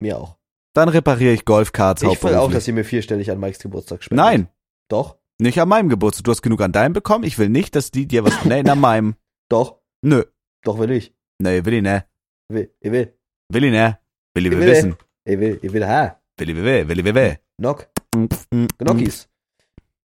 [0.01, 0.37] Mir auch.
[0.75, 4.25] Dann repariere ich Golfkarts Ich will auch, dass ihr mir vierstellig an Mikes Geburtstag spendet.
[4.25, 4.49] Nein,
[4.89, 5.17] Doch.
[5.39, 6.25] nicht an meinem Geburtstag.
[6.25, 7.25] Du hast genug an deinem bekommen.
[7.25, 9.15] Ich will nicht, dass die dir was donaten an meinem.
[9.49, 9.79] Doch.
[10.03, 10.25] Nö.
[10.65, 11.15] Doch will ich.
[11.39, 12.05] Nee, will ich ne.
[12.49, 13.15] Will, ich will.
[13.49, 13.99] Will ich ne.
[14.35, 14.67] Will ich will will.
[14.67, 14.97] wissen.
[15.25, 16.21] Ich will, ich will, ha.
[16.37, 17.39] Will ich will, will ich will.
[17.57, 17.89] Knock.
[18.15, 18.69] will.
[18.79, 19.29] Gnocchis.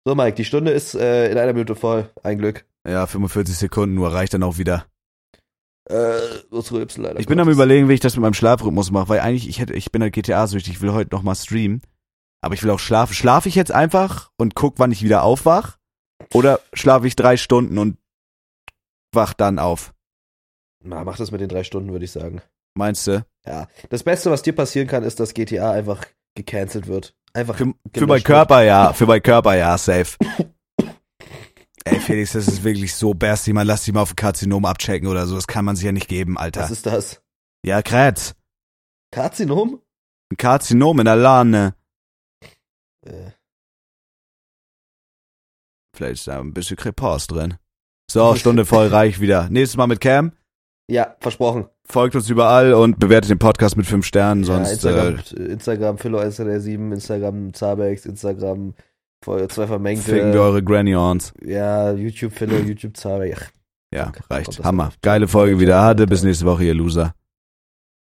[0.05, 2.11] So, Mike, die Stunde ist äh, in einer Minute voll.
[2.23, 2.65] Ein Glück.
[2.89, 4.87] Ja, 45 Sekunden nur reicht dann auch wieder.
[5.91, 7.19] Äh, das rülpsen leider.
[7.19, 9.75] Ich bin am überlegen, wie ich das mit meinem Schlafrhythmus mache, weil eigentlich, ich hätte,
[9.75, 11.83] ich bin halt GTA-süchtig, ich will heute noch mal streamen.
[12.43, 13.13] Aber ich will auch schlafen.
[13.13, 15.79] Schlafe ich jetzt einfach und guck, wann ich wieder aufwach?
[16.33, 17.99] Oder schlafe ich drei Stunden und
[19.13, 19.93] wach dann auf?
[20.83, 22.41] Na, mach das mit den drei Stunden, würde ich sagen.
[22.75, 23.25] Meinst du?
[23.45, 23.69] Ja.
[23.91, 27.15] Das Beste, was dir passieren kann, ist, dass GTA einfach gecancelt wird.
[27.33, 28.23] Einfach Für, für meinen.
[28.23, 30.17] Körper ja, für meinen Körper ja, safe.
[31.85, 35.09] Ey, Felix, das ist wirklich so basti, man lass dich mal auf ein Karzinom abchecken
[35.09, 36.61] oder so, das kann man sich ja nicht geben, Alter.
[36.63, 37.23] Was ist das?
[37.65, 38.35] ja, Krebs.
[39.13, 39.81] Karzinom?
[40.31, 41.75] Ein Karzinom in der Lane.
[43.07, 43.31] Äh,
[45.97, 47.57] Vielleicht ist da ein bisschen Crepors drin.
[48.11, 49.49] So, Stunde voll reich wieder.
[49.51, 50.33] Nächstes Mal mit Cam.
[50.89, 51.69] ja, versprochen.
[51.87, 55.99] Folgt uns überall und bewertet den Podcast mit fünf Sternen, sonst ja, äh, Instagram, Instagram
[55.99, 58.75] Philo SR7, Instagram Zabex, Instagram
[59.23, 60.11] zwei vermengte.
[60.13, 61.33] ficken wir eure Granny Ons.
[61.43, 63.53] ja, YouTube Philo, YouTube Zabex.
[63.93, 64.65] Ja, Fuck, reicht.
[64.65, 64.93] Hammer.
[65.03, 65.83] Geile Folge wieder.
[65.83, 67.13] Hatte bis nächste Woche, ihr Loser.